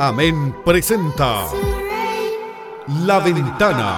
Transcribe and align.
Amén 0.00 0.54
presenta 0.64 1.46
La 3.04 3.18
Ventana. 3.18 3.96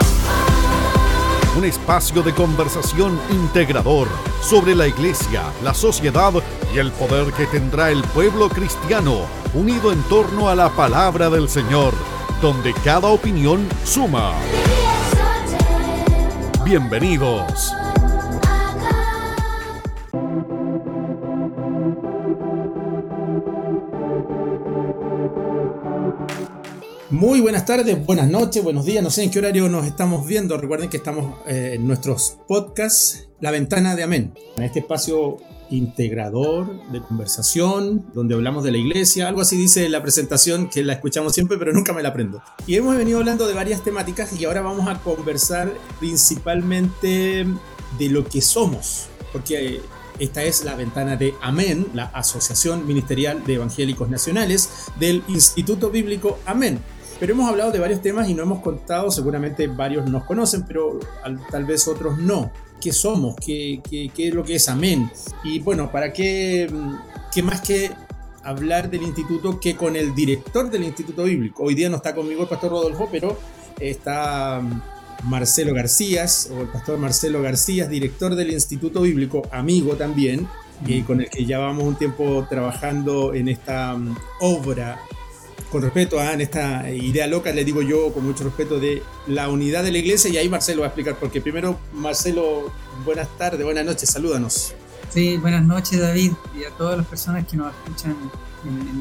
Un 1.59 1.65
espacio 1.67 2.23
de 2.23 2.33
conversación 2.33 3.21
integrador 3.31 4.09
sobre 4.41 4.75
la 4.75 4.89
iglesia, 4.89 5.43
la 5.63 5.75
sociedad 5.75 6.33
y 6.75 6.79
el 6.79 6.91
poder 6.93 7.35
que 7.35 7.45
tendrá 7.45 7.91
el 7.91 8.03
pueblo 8.03 8.49
cristiano 8.49 9.27
unido 9.53 9.93
en 9.93 10.03
torno 10.05 10.49
a 10.49 10.55
la 10.55 10.71
palabra 10.71 11.29
del 11.29 11.51
Señor, 11.51 11.93
donde 12.41 12.73
cada 12.83 13.09
opinión 13.09 13.69
suma. 13.85 14.33
Bienvenidos. 16.65 17.75
Muy 27.11 27.41
buenas 27.41 27.67
tardes, 27.67 28.07
buenas 28.07 28.31
noches, 28.31 28.63
buenos 28.63 28.85
días, 28.85 29.03
no 29.03 29.11
sé 29.11 29.25
en 29.25 29.33
qué 29.33 29.41
horario 29.41 29.69
nos 29.69 29.85
estamos 29.85 30.25
viendo. 30.29 30.57
Recuerden 30.57 30.89
que 30.89 30.99
estamos 30.99 31.41
eh, 31.45 31.73
en 31.75 31.89
nuestros 31.89 32.39
podcasts 32.47 33.27
La 33.41 33.51
Ventana 33.51 33.97
de 33.97 34.05
Amén, 34.05 34.33
este 34.59 34.79
espacio 34.79 35.39
integrador 35.71 36.89
de 36.93 37.01
conversación, 37.01 38.07
donde 38.15 38.37
hablamos 38.37 38.63
de 38.63 38.71
la 38.71 38.79
iglesia, 38.79 39.27
algo 39.27 39.41
así 39.41 39.57
dice 39.57 39.89
la 39.89 40.03
presentación 40.03 40.71
que 40.71 40.85
la 40.85 40.93
escuchamos 40.93 41.35
siempre, 41.35 41.59
pero 41.59 41.73
nunca 41.73 41.93
me 41.93 42.01
la 42.01 42.11
aprendo. 42.11 42.45
Y 42.69 42.77
hemos 42.77 42.97
venido 42.97 43.19
hablando 43.19 43.49
de 43.49 43.55
varias 43.55 43.83
temáticas 43.83 44.33
y 44.39 44.45
ahora 44.45 44.61
vamos 44.61 44.87
a 44.87 45.01
conversar 45.01 45.73
principalmente 45.99 47.45
de 47.99 48.09
lo 48.09 48.25
que 48.25 48.41
somos, 48.41 49.09
porque 49.33 49.81
esta 50.21 50.45
es 50.45 50.65
la 50.65 50.77
ventana 50.77 51.17
de 51.17 51.35
Amén, 51.43 51.89
la 51.93 52.05
Asociación 52.05 52.87
Ministerial 52.87 53.43
de 53.45 53.55
Evangélicos 53.55 54.09
Nacionales 54.09 54.71
del 55.01 55.25
Instituto 55.27 55.91
Bíblico 55.91 56.39
Amén. 56.47 56.79
Pero 57.21 57.35
hemos 57.35 57.51
hablado 57.51 57.71
de 57.71 57.79
varios 57.79 58.01
temas 58.01 58.31
y 58.31 58.35
no 58.35 58.43
hemos 58.43 58.61
contado, 58.61 59.11
seguramente 59.11 59.67
varios 59.67 60.09
nos 60.09 60.25
conocen, 60.25 60.65
pero 60.67 60.99
tal 61.51 61.67
vez 61.67 61.87
otros 61.87 62.17
no. 62.17 62.51
¿Qué 62.81 62.95
somos? 62.95 63.37
¿Qué, 63.37 63.83
qué, 63.89 64.11
qué 64.13 64.29
es 64.29 64.35
lo 64.35 64.43
que 64.43 64.55
es 64.55 64.67
Amén? 64.71 65.11
Y 65.45 65.59
bueno, 65.59 65.93
¿para 65.93 66.15
qué, 66.15 66.67
qué 67.31 67.43
más 67.43 67.61
que 67.61 67.91
hablar 68.43 68.89
del 68.89 69.03
instituto 69.03 69.61
que 69.61 69.77
con 69.77 69.97
el 69.97 70.15
director 70.15 70.71
del 70.71 70.85
Instituto 70.85 71.25
Bíblico? 71.25 71.65
Hoy 71.65 71.75
día 71.75 71.91
no 71.91 71.97
está 71.97 72.15
conmigo 72.15 72.45
el 72.45 72.49
pastor 72.49 72.71
Rodolfo, 72.71 73.07
pero 73.13 73.39
está 73.79 74.63
Marcelo 75.25 75.75
García, 75.75 76.25
o 76.57 76.63
el 76.63 76.69
pastor 76.69 76.99
Marcelo 76.99 77.43
García, 77.43 77.87
director 77.87 78.35
del 78.35 78.51
Instituto 78.51 79.03
Bíblico, 79.03 79.43
amigo 79.53 79.95
también, 79.97 80.49
y 80.87 81.03
con 81.03 81.21
el 81.21 81.29
que 81.29 81.45
ya 81.45 81.59
vamos 81.59 81.85
un 81.85 81.97
tiempo 81.97 82.47
trabajando 82.49 83.35
en 83.35 83.49
esta 83.51 83.95
um, 83.95 84.17
obra 84.41 84.99
con 85.71 85.83
respeto 85.83 86.19
a 86.19 86.35
esta 86.35 86.91
idea 86.91 87.27
loca, 87.27 87.53
le 87.53 87.65
digo 87.65 87.81
yo 87.81 88.13
con 88.13 88.25
mucho 88.25 88.45
respeto, 88.45 88.81
de 88.81 89.03
la 89.27 89.49
unidad 89.49 89.85
de 89.85 89.93
la 89.93 89.99
iglesia 89.99 90.31
y 90.31 90.37
ahí 90.37 90.49
Marcelo 90.49 90.81
va 90.81 90.87
a 90.87 90.89
explicar, 90.89 91.17
porque 91.19 91.41
primero, 91.41 91.79
Marcelo, 91.95 92.73
buenas 93.05 93.29
tardes, 93.39 93.65
buenas 93.65 93.85
noches, 93.85 94.11
salúdanos. 94.11 94.75
Sí, 95.13 95.37
buenas 95.39 95.65
noches 95.65 96.01
David 96.01 96.33
y 96.59 96.65
a 96.65 96.71
todas 96.77 96.97
las 96.97 97.07
personas 97.07 97.47
que 97.47 97.57
nos 97.57 97.73
escuchan 97.75 98.17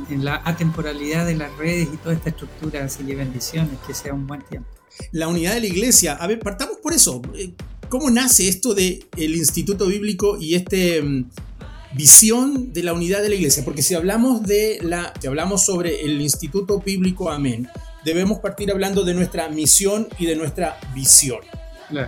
en, 0.09 0.23
la 0.23 0.41
atemporalidad 0.45 1.25
de 1.25 1.35
las 1.35 1.55
redes 1.57 1.89
y 1.93 1.97
toda 1.97 2.15
esta 2.15 2.29
estructura, 2.29 2.83
así 2.83 3.03
que 3.03 3.15
bendiciones, 3.15 3.73
que 3.85 3.93
sea 3.93 4.13
un 4.13 4.27
buen 4.27 4.41
tiempo. 4.43 4.69
La 5.11 5.27
unidad 5.27 5.53
de 5.53 5.61
la 5.61 5.67
iglesia, 5.67 6.13
a 6.13 6.27
ver, 6.27 6.39
partamos 6.39 6.77
por 6.77 6.93
eso. 6.93 7.21
Eh, 7.35 7.53
¿Cómo 7.89 8.11
nace 8.11 8.47
esto 8.47 8.75
del 8.75 9.05
el 9.17 9.35
Instituto 9.35 9.87
Bíblico 9.87 10.37
y 10.39 10.53
este 10.53 11.01
mm, 11.01 11.29
visión 11.93 12.71
de 12.73 12.83
la 12.83 12.93
unidad 12.93 13.21
de 13.21 13.29
la 13.29 13.35
iglesia, 13.35 13.63
porque 13.65 13.81
si 13.81 13.95
hablamos 13.95 14.43
de 14.43 14.79
la, 14.81 15.13
si 15.19 15.27
hablamos 15.27 15.65
sobre 15.65 16.01
el 16.05 16.21
Instituto 16.21 16.79
Bíblico 16.79 17.31
Amén, 17.31 17.67
debemos 18.05 18.39
partir 18.39 18.71
hablando 18.71 19.03
de 19.03 19.13
nuestra 19.13 19.49
misión 19.49 20.07
y 20.17 20.25
de 20.25 20.35
nuestra 20.35 20.79
visión. 20.93 21.39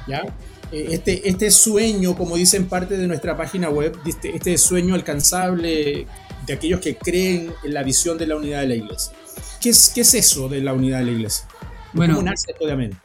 ¿ya? 0.08 0.24
Eh, 0.72 0.88
este, 0.92 1.28
este 1.28 1.52
sueño, 1.52 2.16
como 2.16 2.36
dicen 2.36 2.68
parte 2.68 2.98
de 2.98 3.08
nuestra 3.08 3.36
página 3.36 3.70
web, 3.70 3.98
este, 4.06 4.36
este 4.36 4.58
sueño 4.58 4.96
alcanzable 4.96 6.08
de 6.46 6.54
aquellos 6.54 6.80
que 6.80 6.96
creen 6.96 7.52
en 7.64 7.74
la 7.74 7.84
visión 7.84 8.18
de 8.18 8.28
la 8.28 8.36
unidad 8.36 8.62
de 8.62 8.68
la 8.68 8.76
iglesia. 8.76 9.14
¿Qué 9.60 9.70
es, 9.70 9.92
qué 9.94 10.02
es 10.02 10.14
eso 10.14 10.48
de 10.48 10.62
la 10.62 10.74
unidad 10.74 11.00
de 11.00 11.06
la 11.06 11.12
iglesia? 11.12 11.46
Bueno, 11.94 12.16
¿Cómo 12.16 12.30
nace 12.30 12.52
esto 12.52 12.66
de 12.66 12.72
Amén? 12.72 12.98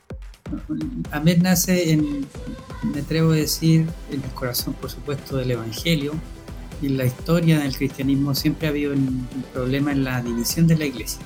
Amén 1.11 1.39
nace 1.43 1.91
en, 1.93 2.27
me 2.83 3.01
atrevo 3.01 3.33
a 3.33 3.37
decir, 3.37 3.87
en 4.11 4.23
el 4.23 4.31
corazón, 4.31 4.75
por 4.75 4.91
supuesto, 4.91 5.37
del 5.37 5.51
Evangelio, 5.51 6.15
en 6.83 6.97
la 6.97 7.05
historia 7.05 7.59
del 7.59 7.77
cristianismo 7.77 8.35
siempre 8.35 8.69
ha 8.69 8.71
habido 8.71 8.93
un, 8.93 9.27
problema 9.53 9.93
en 9.93 10.05
la 10.05 10.21
división 10.23 10.67
de 10.67 10.77
la 10.77 10.87
iglesia. 10.87 11.21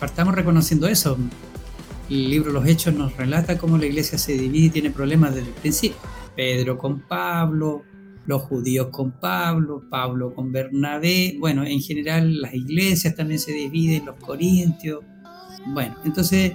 Partamos 0.00 0.34
reconociendo 0.34 0.88
eso. 0.88 1.16
El 2.08 2.30
libro 2.30 2.52
Los 2.52 2.66
Hechos 2.66 2.94
nos 2.94 3.16
relata 3.16 3.58
cómo 3.58 3.78
la 3.78 3.86
iglesia 3.86 4.18
se 4.18 4.32
divide 4.32 4.66
y 4.66 4.70
tiene 4.70 4.90
problemas 4.90 5.34
desde 5.34 5.48
el 5.48 5.54
principio. 5.54 5.98
Pedro 6.34 6.78
con 6.78 7.00
Pablo, 7.00 7.82
los 8.26 8.42
judíos 8.42 8.88
con 8.90 9.12
Pablo, 9.12 9.82
Pablo 9.90 10.34
con 10.34 10.52
Bernabé. 10.52 11.36
Bueno, 11.38 11.64
en 11.64 11.80
general 11.80 12.40
las 12.40 12.54
iglesias 12.54 13.14
también 13.14 13.40
se 13.40 13.52
dividen, 13.52 14.06
los 14.06 14.16
corintios. 14.16 15.00
Bueno, 15.66 15.96
entonces 16.04 16.52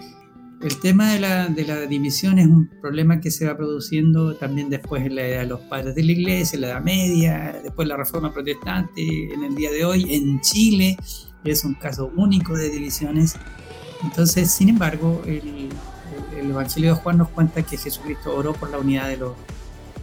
el 0.63 0.79
tema 0.79 1.11
de 1.11 1.19
la, 1.19 1.47
de 1.47 1.65
la, 1.65 1.81
división 1.81 2.39
es 2.39 2.47
un 2.47 2.67
problema 2.67 3.19
que 3.19 3.31
se 3.31 3.45
va 3.45 3.57
produciendo 3.57 4.35
también 4.35 4.69
después 4.69 5.05
en 5.05 5.15
la 5.15 5.27
edad 5.27 5.39
de 5.41 5.47
los 5.47 5.59
padres 5.61 5.93
de 5.93 6.03
la 6.03 6.11
iglesia, 6.13 6.55
en 6.55 6.61
la 6.61 6.67
Edad 6.67 6.81
Media, 6.81 7.59
después 7.61 7.85
la 7.87 7.97
Reforma 7.97 8.33
Protestante, 8.33 9.33
en 9.33 9.43
el 9.43 9.55
día 9.55 9.71
de 9.71 9.83
hoy, 9.83 10.15
en 10.15 10.39
Chile, 10.39 10.97
es 11.43 11.65
un 11.65 11.73
caso 11.73 12.11
único 12.15 12.55
de 12.55 12.69
divisiones. 12.69 13.35
Entonces, 14.03 14.51
sin 14.51 14.69
embargo, 14.69 15.21
el, 15.25 15.69
el 16.39 16.49
Evangelio 16.49 16.95
de 16.95 17.01
Juan 17.01 17.17
nos 17.17 17.29
cuenta 17.29 17.61
que 17.63 17.75
Jesucristo 17.75 18.33
oró 18.33 18.53
por 18.53 18.69
la 18.69 18.77
unidad 18.77 19.09
de, 19.09 19.17
los, 19.17 19.33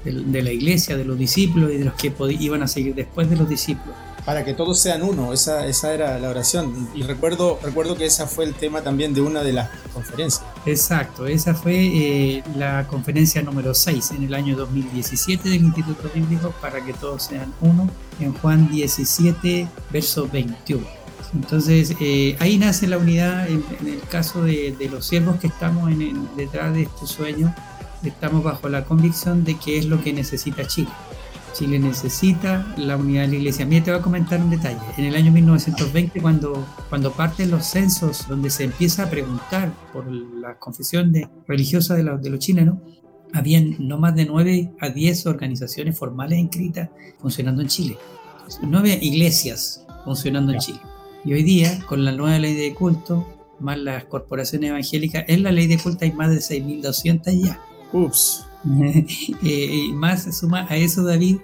de 0.04 0.42
la 0.42 0.52
iglesia, 0.52 0.94
de 0.96 1.06
los 1.06 1.18
discípulos 1.18 1.72
y 1.72 1.78
de 1.78 1.84
los 1.86 1.94
que 1.94 2.12
iban 2.38 2.62
a 2.62 2.68
seguir 2.68 2.94
después 2.94 3.30
de 3.30 3.36
los 3.36 3.48
discípulos 3.48 3.94
para 4.24 4.44
que 4.44 4.54
todos 4.54 4.78
sean 4.78 5.02
uno, 5.02 5.32
esa, 5.32 5.66
esa 5.66 5.92
era 5.94 6.18
la 6.18 6.28
oración. 6.28 6.88
Y 6.94 7.02
recuerdo, 7.02 7.58
recuerdo 7.62 7.96
que 7.96 8.06
ese 8.06 8.26
fue 8.26 8.44
el 8.44 8.54
tema 8.54 8.82
también 8.82 9.14
de 9.14 9.20
una 9.20 9.42
de 9.42 9.52
las 9.52 9.70
conferencias. 9.92 10.44
Exacto, 10.66 11.26
esa 11.26 11.54
fue 11.54 11.74
eh, 11.74 12.44
la 12.54 12.86
conferencia 12.86 13.42
número 13.42 13.72
6 13.72 14.10
en 14.12 14.24
el 14.24 14.34
año 14.34 14.56
2017 14.56 15.48
del 15.48 15.64
Instituto 15.64 16.10
Bíblico, 16.14 16.52
para 16.60 16.84
que 16.84 16.92
todos 16.92 17.24
sean 17.24 17.52
uno, 17.62 17.88
en 18.20 18.34
Juan 18.34 18.70
17, 18.70 19.66
verso 19.90 20.28
21. 20.30 20.86
Entonces 21.32 21.96
eh, 22.00 22.36
ahí 22.40 22.58
nace 22.58 22.86
la 22.88 22.98
unidad 22.98 23.48
en, 23.48 23.64
el 23.86 24.00
caso 24.10 24.42
de, 24.42 24.76
los 24.90 25.06
siervos 25.06 25.38
que 25.40 25.46
estamos 25.46 25.90
detrás 26.36 26.74
de 26.74 26.82
este 26.82 27.06
sueño, 27.06 27.54
estamos 28.04 28.42
bajo 28.42 28.68
la 28.68 28.84
convicción 28.84 29.44
de 29.44 29.56
que 29.56 29.78
es 29.78 29.86
lo 29.86 30.02
que 30.02 30.12
necesita 30.12 30.66
Chile 30.66 30.90
Chile 31.52 31.78
necesita 31.78 32.74
la 32.76 32.96
unidad 32.96 33.22
de 33.22 33.28
la 33.28 33.36
iglesia. 33.36 33.66
Mira, 33.66 33.84
te 33.84 33.90
voy 33.90 34.00
a 34.00 34.02
comentar 34.02 34.40
un 34.40 34.50
detalle. 34.50 34.80
En 34.96 35.04
el 35.04 35.14
año 35.14 35.32
1920, 35.32 36.20
cuando, 36.20 36.66
cuando 36.88 37.12
parten 37.12 37.50
los 37.50 37.66
censos, 37.66 38.26
donde 38.28 38.50
se 38.50 38.64
empieza 38.64 39.04
a 39.04 39.10
preguntar 39.10 39.72
por 39.92 40.10
la 40.10 40.58
confesión 40.58 41.12
de, 41.12 41.28
religiosa 41.46 41.94
de, 41.94 42.02
de 42.02 42.30
los 42.30 42.38
chilenos, 42.38 42.78
habían 43.32 43.76
no 43.78 43.98
más 43.98 44.14
de 44.14 44.26
9 44.26 44.72
a 44.80 44.88
10 44.88 45.26
organizaciones 45.26 45.96
formales 45.96 46.38
inscritas 46.38 46.90
funcionando 47.18 47.62
en 47.62 47.68
Chile. 47.68 47.98
Nueve 48.62 48.98
iglesias 49.00 49.86
funcionando 50.04 50.52
en 50.52 50.58
Chile. 50.58 50.80
Y 51.24 51.34
hoy 51.34 51.42
día, 51.42 51.80
con 51.86 52.04
la 52.04 52.12
nueva 52.12 52.38
ley 52.38 52.54
de 52.54 52.74
culto, 52.74 53.26
más 53.60 53.78
las 53.78 54.04
corporaciones 54.04 54.70
evangélicas, 54.70 55.24
en 55.28 55.42
la 55.42 55.52
ley 55.52 55.66
de 55.66 55.78
culto 55.78 56.04
hay 56.04 56.12
más 56.12 56.30
de 56.30 56.38
6.200 56.38 57.44
ya. 57.44 57.60
Ups. 57.92 58.46
Eh, 59.42 59.86
y 59.88 59.92
más 59.92 60.36
suma 60.36 60.66
a 60.68 60.76
eso, 60.76 61.02
David, 61.02 61.38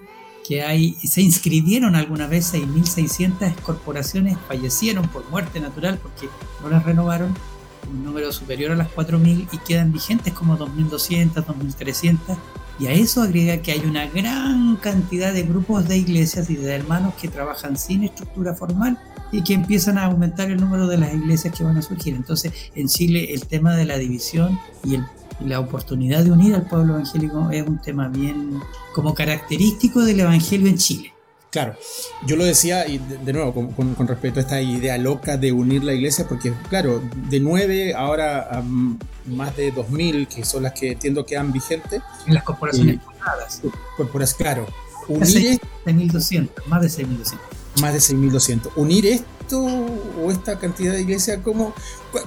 que 0.47 0.61
hay, 0.63 0.93
se 0.93 1.21
inscribieron 1.21 1.95
alguna 1.95 2.27
vez 2.27 2.53
6.600 2.53 3.55
corporaciones, 3.55 4.37
fallecieron 4.47 5.07
por 5.09 5.29
muerte 5.29 5.59
natural 5.59 5.99
porque 6.01 6.29
no 6.61 6.69
las 6.69 6.85
renovaron, 6.85 7.33
un 7.91 8.03
número 8.03 8.31
superior 8.31 8.71
a 8.71 8.75
las 8.75 8.89
4.000 8.89 9.47
y 9.51 9.57
quedan 9.59 9.91
vigentes 9.91 10.33
como 10.33 10.57
2.200, 10.57 11.45
2.300. 11.45 12.37
Y 12.79 12.87
a 12.87 12.91
eso 12.91 13.23
agrega 13.23 13.57
que 13.61 13.71
hay 13.71 13.79
una 13.79 14.05
gran 14.07 14.75
cantidad 14.75 15.33
de 15.33 15.43
grupos 15.43 15.87
de 15.87 15.97
iglesias 15.97 16.49
y 16.49 16.55
de 16.55 16.75
hermanos 16.75 17.15
que 17.19 17.27
trabajan 17.27 17.77
sin 17.77 18.03
estructura 18.03 18.53
formal 18.53 18.99
y 19.31 19.43
que 19.43 19.53
empiezan 19.53 19.97
a 19.97 20.05
aumentar 20.05 20.51
el 20.51 20.59
número 20.59 20.87
de 20.87 20.97
las 20.97 21.13
iglesias 21.13 21.53
que 21.55 21.63
van 21.63 21.77
a 21.77 21.81
surgir. 21.81 22.13
Entonces, 22.13 22.53
en 22.75 22.87
Chile 22.87 23.33
el 23.33 23.47
tema 23.47 23.75
de 23.75 23.85
la 23.85 23.97
división 23.97 24.59
y 24.83 24.95
el 24.95 25.05
la 25.39 25.59
oportunidad 25.59 26.23
de 26.23 26.31
unir 26.31 26.55
al 26.55 26.67
pueblo 26.67 26.93
evangélico 26.93 27.49
es 27.51 27.67
un 27.67 27.79
tema 27.79 28.07
bien 28.07 28.59
como 28.93 29.13
característico 29.13 30.03
del 30.03 30.21
evangelio 30.21 30.67
en 30.67 30.77
Chile. 30.77 31.13
Claro, 31.49 31.75
yo 32.25 32.35
lo 32.35 32.43
decía 32.43 32.87
y 32.87 32.97
de, 32.97 33.33
nuevo 33.33 33.53
con, 33.53 33.93
con, 33.93 34.07
respecto 34.07 34.39
a 34.39 34.43
esta 34.43 34.61
idea 34.61 34.97
loca 34.97 35.37
de 35.37 35.51
unir 35.51 35.83
la 35.83 35.93
iglesia, 35.93 36.27
porque 36.27 36.53
claro, 36.69 37.01
de 37.29 37.39
nueve 37.39 37.93
ahora 37.93 38.47
a 38.51 38.63
más 39.25 39.55
de 39.55 39.71
dos 39.71 39.89
mil, 39.89 40.27
que 40.27 40.43
son 40.43 40.63
las 40.63 40.73
que 40.73 40.91
entiendo 40.91 41.25
que 41.25 41.37
han 41.37 41.53
vigentes. 41.53 42.01
En 42.25 42.33
las 42.33 42.43
corporaciones 42.43 42.99
Corporaciones, 43.95 44.35
claro. 44.35 44.67
Unir 45.07 45.59
6.200, 45.85 46.65
más 46.67 46.81
de 46.81 46.87
6.200. 46.89 47.37
Más 47.81 47.93
de 47.93 47.99
6.200. 47.99 48.71
Unir 48.75 49.05
esto 49.05 49.36
o 49.55 50.31
esta 50.31 50.59
cantidad 50.59 50.93
de 50.93 51.01
iglesias, 51.01 51.39
¿cómo, 51.43 51.73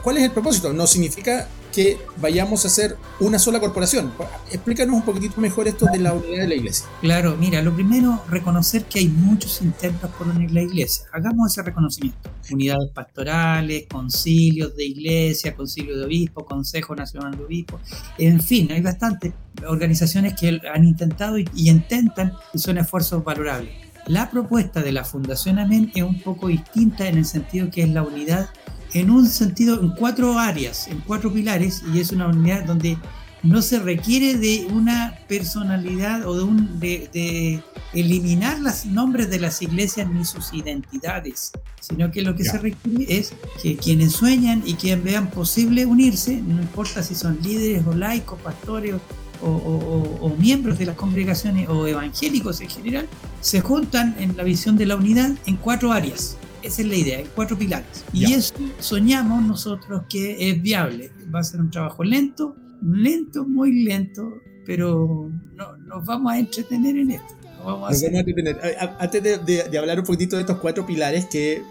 ¿cuál 0.02 0.16
es 0.18 0.24
el 0.24 0.30
propósito? 0.30 0.72
No 0.72 0.86
significa 0.86 1.48
que 1.72 1.98
vayamos 2.20 2.64
a 2.64 2.68
ser 2.68 2.96
una 3.20 3.38
sola 3.38 3.60
corporación. 3.60 4.12
Explícanos 4.50 4.94
un 4.94 5.02
poquitito 5.02 5.40
mejor 5.40 5.68
esto 5.68 5.86
de 5.92 5.98
la 5.98 6.12
unidad 6.12 6.42
de 6.42 6.48
la 6.48 6.54
iglesia. 6.54 6.86
Claro, 7.00 7.36
mira, 7.38 7.62
lo 7.62 7.74
primero, 7.74 8.22
reconocer 8.28 8.84
que 8.84 8.98
hay 8.98 9.08
muchos 9.08 9.62
intentos 9.62 10.10
por 10.10 10.28
unir 10.28 10.50
la 10.50 10.62
iglesia. 10.62 11.06
Hagamos 11.12 11.52
ese 11.52 11.62
reconocimiento. 11.62 12.30
Unidades 12.50 12.90
pastorales, 12.92 13.84
concilios 13.88 14.74
de 14.76 14.84
iglesia, 14.84 15.54
concilio 15.54 15.96
de 15.96 16.04
obispos, 16.04 16.44
Consejo 16.44 16.96
Nacional 16.96 17.36
de 17.36 17.44
Obispos, 17.44 17.80
en 18.18 18.40
fin, 18.40 18.70
hay 18.72 18.80
bastantes 18.80 19.32
organizaciones 19.66 20.34
que 20.38 20.60
han 20.72 20.84
intentado 20.84 21.38
y, 21.38 21.48
y 21.54 21.70
intentan 21.70 22.32
y 22.52 22.58
son 22.58 22.78
esfuerzos 22.78 23.22
valorables. 23.22 23.89
La 24.10 24.28
propuesta 24.28 24.82
de 24.82 24.90
la 24.90 25.04
Fundación 25.04 25.60
Amén 25.60 25.92
es 25.94 26.02
un 26.02 26.18
poco 26.20 26.48
distinta 26.48 27.06
en 27.06 27.18
el 27.18 27.24
sentido 27.24 27.70
que 27.70 27.84
es 27.84 27.88
la 27.90 28.02
unidad 28.02 28.50
en 28.92 29.08
un 29.08 29.28
sentido, 29.28 29.80
en 29.80 29.90
cuatro 29.90 30.36
áreas, 30.36 30.88
en 30.88 30.98
cuatro 30.98 31.32
pilares, 31.32 31.84
y 31.94 32.00
es 32.00 32.10
una 32.10 32.26
unidad 32.26 32.64
donde 32.64 32.98
no 33.44 33.62
se 33.62 33.78
requiere 33.78 34.34
de 34.34 34.66
una 34.72 35.16
personalidad 35.28 36.26
o 36.26 36.36
de, 36.36 36.42
un, 36.42 36.80
de, 36.80 37.62
eliminar 37.92 38.58
los 38.58 38.84
nombres 38.84 39.30
de 39.30 39.38
las 39.38 39.62
iglesias 39.62 40.10
ni 40.10 40.24
sus 40.24 40.52
identidades, 40.54 41.52
sino 41.80 42.10
que 42.10 42.22
lo 42.22 42.34
que 42.34 42.42
se 42.42 42.58
requiere 42.58 43.16
es 43.16 43.32
que 43.62 43.76
quienes 43.76 44.10
sueñan 44.10 44.64
y 44.66 44.74
quienes 44.74 45.04
vean 45.04 45.30
posible 45.30 45.86
unirse, 45.86 46.42
no 46.42 46.60
importa 46.60 47.04
si 47.04 47.14
son 47.14 47.38
líderes 47.44 47.86
o 47.86 47.94
laicos, 47.94 48.40
pastores 48.40 48.96
o, 49.42 50.18
o, 50.20 50.36
miembros 50.36 50.78
de 50.78 50.86
las 50.86 50.96
congregaciones 50.96 51.68
o 51.68 51.86
evangélicos 51.86 52.60
en 52.60 52.68
general, 52.68 53.06
se 53.40 53.60
juntan 53.60 54.14
en 54.18 54.36
la 54.36 54.42
visión 54.42 54.76
de 54.76 54.86
la 54.86 54.96
unidad 54.96 55.30
en 55.46 55.56
cuatro 55.56 55.92
áreas. 55.92 56.36
Esa 56.62 56.82
es 56.82 56.88
la 56.88 56.96
idea, 56.96 57.18
hay 57.18 57.26
cuatro 57.34 57.56
pilares. 57.56 58.04
Y 58.12 58.32
eso 58.32 58.54
soñamos 58.80 59.42
nosotros 59.42 60.02
que 60.08 60.50
es 60.50 60.60
viable. 60.60 61.10
Va 61.34 61.40
a 61.40 61.44
ser 61.44 61.60
un 61.60 61.70
trabajo 61.70 62.04
lento, 62.04 62.54
lento, 62.82 63.46
muy 63.46 63.84
lento, 63.84 64.34
pero 64.66 65.30
no, 65.54 65.76
nos 65.78 66.04
vamos 66.04 66.32
a 66.32 66.38
entretener 66.38 66.96
en 66.96 67.12
esto. 67.12 67.34
Vamos 67.64 68.02
a 68.02 68.06
entretener. 68.06 68.58
Antes 68.98 69.22
de, 69.22 69.78
hablar 69.78 70.00
un 70.00 70.04
poquitito 70.04 70.36
de 70.36 70.42
estos 70.42 70.58
cuatro 70.58 70.86
pilares 70.86 71.26
que 71.26 71.62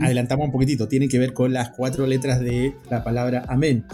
adelantamos 0.00 0.46
un 0.46 0.52
poquitito, 0.52 0.88
tienen 0.88 1.08
que 1.08 1.18
ver 1.18 1.32
con 1.32 1.52
las 1.52 1.70
cuatro 1.70 2.06
letras 2.06 2.40
de 2.40 2.74
la 2.90 3.04
palabra 3.04 3.44
amén. 3.48 3.84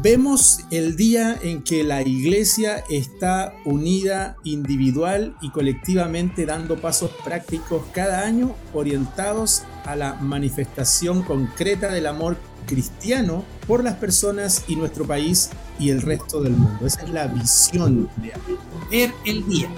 Vemos 0.00 0.60
el 0.70 0.96
día 0.96 1.38
en 1.42 1.62
que 1.62 1.84
la 1.84 2.00
iglesia 2.00 2.82
está 2.88 3.54
unida 3.66 4.36
individual 4.42 5.36
y 5.42 5.50
colectivamente 5.50 6.46
dando 6.46 6.80
pasos 6.80 7.10
prácticos 7.22 7.82
cada 7.92 8.24
año 8.24 8.54
orientados 8.72 9.64
a 9.84 9.94
la 9.94 10.14
manifestación 10.14 11.22
concreta 11.22 11.88
del 11.88 12.06
amor 12.06 12.38
cristiano 12.66 13.44
por 13.66 13.84
las 13.84 13.96
personas 13.96 14.64
y 14.66 14.76
nuestro 14.76 15.04
país 15.04 15.50
y 15.78 15.90
el 15.90 16.00
resto 16.00 16.42
del 16.42 16.54
mundo. 16.54 16.86
Esa 16.86 17.02
es 17.02 17.10
la 17.10 17.26
visión 17.26 18.08
de 18.16 18.32
Amén. 18.32 18.58
Ver 18.90 19.12
el 19.26 19.46
día. 19.46 19.68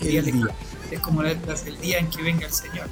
El, 0.00 0.24
día. 0.24 0.48
Es 0.90 0.98
como 1.00 1.22
el 1.22 1.38
día 1.80 1.98
en 1.98 2.10
que 2.10 2.22
venga 2.22 2.46
el 2.46 2.52
Señor. 2.52 2.88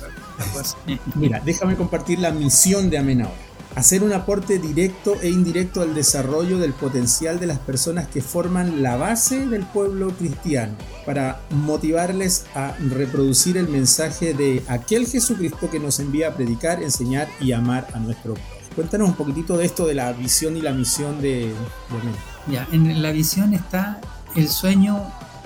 Mira, 1.16 1.42
déjame 1.44 1.74
compartir 1.74 2.20
la 2.20 2.30
misión 2.30 2.88
de 2.88 2.98
Amén 2.98 3.22
ahora 3.22 3.47
hacer 3.74 4.02
un 4.02 4.12
aporte 4.12 4.58
directo 4.58 5.16
e 5.20 5.28
indirecto 5.28 5.82
al 5.82 5.94
desarrollo 5.94 6.58
del 6.58 6.72
potencial 6.72 7.38
de 7.38 7.46
las 7.46 7.58
personas 7.58 8.08
que 8.08 8.22
forman 8.22 8.82
la 8.82 8.96
base 8.96 9.46
del 9.46 9.64
pueblo 9.64 10.10
cristiano, 10.10 10.74
para 11.06 11.40
motivarles 11.50 12.46
a 12.54 12.74
reproducir 12.90 13.56
el 13.56 13.68
mensaje 13.68 14.34
de 14.34 14.62
aquel 14.68 15.06
Jesucristo 15.06 15.70
que 15.70 15.80
nos 15.80 16.00
envía 16.00 16.28
a 16.28 16.34
predicar, 16.34 16.82
enseñar 16.82 17.28
y 17.40 17.52
amar 17.52 17.86
a 17.94 17.98
nuestro 17.98 18.34
pueblo. 18.34 18.58
Cuéntanos 18.74 19.08
un 19.08 19.16
poquitito 19.16 19.56
de 19.56 19.64
esto 19.64 19.86
de 19.86 19.94
la 19.94 20.12
visión 20.12 20.56
y 20.56 20.60
la 20.60 20.72
misión 20.72 21.20
de, 21.20 21.48
de 21.48 22.52
Ya, 22.52 22.68
en 22.70 23.02
la 23.02 23.10
visión 23.10 23.52
está 23.52 24.00
el 24.36 24.48
sueño 24.48 25.02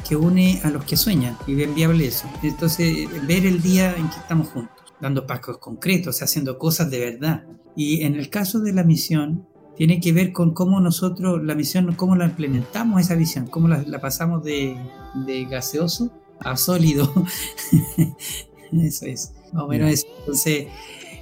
que 0.06 0.16
une 0.16 0.60
a 0.64 0.70
los 0.70 0.84
que 0.84 0.96
sueñan 0.96 1.38
y 1.46 1.62
es 1.62 1.75
viable 1.75 2.06
eso. 2.06 2.28
Entonces, 2.42 3.08
ver 3.26 3.46
el 3.46 3.62
día 3.62 3.94
en 3.96 4.08
que 4.10 4.16
estamos 4.16 4.48
juntos, 4.48 4.81
dando 5.02 5.26
pasos 5.26 5.58
concretos, 5.58 6.22
haciendo 6.22 6.56
cosas 6.56 6.90
de 6.90 7.00
verdad 7.00 7.44
y 7.75 8.02
en 8.02 8.14
el 8.14 8.28
caso 8.28 8.60
de 8.60 8.72
la 8.72 8.84
misión, 8.84 9.46
tiene 9.76 10.00
que 10.00 10.12
ver 10.12 10.32
con 10.32 10.52
cómo 10.52 10.81
nosotros, 10.81 11.43
la 11.43 11.54
misión, 11.54 11.94
cómo 11.94 12.14
la 12.16 12.26
implementamos 12.26 13.00
esa 13.00 13.14
visión, 13.14 13.46
cómo 13.46 13.69
la, 13.69 14.00
pasamos 14.00 14.44
de, 14.44 14.76
gaseoso 15.50 16.12
a 16.40 16.56
sólido. 16.56 17.12
eso 18.72 19.06
es, 19.06 19.32
más 19.52 19.64
o 19.64 19.69
menos 19.69 19.90
eso. 19.90 20.06
Entonces, 20.20 20.66